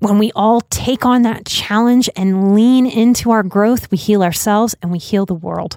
When 0.00 0.18
we 0.18 0.30
all 0.36 0.60
take 0.60 1.04
on 1.04 1.22
that 1.22 1.44
challenge 1.44 2.08
and 2.14 2.54
lean 2.54 2.86
into 2.86 3.30
our 3.30 3.42
growth, 3.42 3.90
we 3.90 3.98
heal 3.98 4.22
ourselves 4.22 4.74
and 4.80 4.92
we 4.92 4.98
heal 4.98 5.26
the 5.26 5.34
world. 5.34 5.76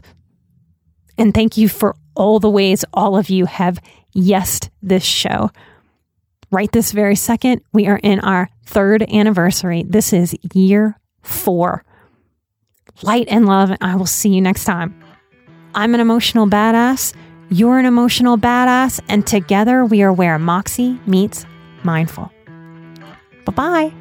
And 1.18 1.34
thank 1.34 1.58
you 1.58 1.70
for 1.70 1.96
all 2.16 2.40
the 2.40 2.50
ways 2.50 2.86
all 2.94 3.18
of 3.18 3.30
you 3.30 3.46
have 3.46 3.80
yesed 4.16 4.70
this 4.82 5.04
show. 5.04 5.50
Right 6.52 6.72
this 6.72 6.92
very 6.92 7.16
second, 7.16 7.62
we 7.72 7.88
are 7.88 8.00
in 8.04 8.20
our 8.20 8.50
third 8.66 9.04
anniversary. 9.04 9.84
This 9.88 10.12
is 10.12 10.36
year 10.54 11.00
four. 11.22 11.86
Light 13.02 13.28
and 13.30 13.46
love, 13.46 13.70
and 13.72 13.80
I 13.82 13.96
will 13.96 14.06
see 14.06 14.30
you 14.30 14.42
next 14.42 14.66
time. 14.66 15.02
I'm 15.74 15.94
an 15.94 16.02
emotional 16.02 16.48
badass. 16.48 17.16
You're 17.50 17.80
an 17.80 17.86
emotional 17.86 18.38
badass. 18.38 19.00
And 19.08 19.26
together 19.26 19.86
we 19.86 20.04
are 20.04 20.12
where 20.12 20.38
Moxie 20.38 21.00
meets 21.08 21.46
mindful. 21.84 22.32
Bye 23.46 23.54
bye. 23.54 24.01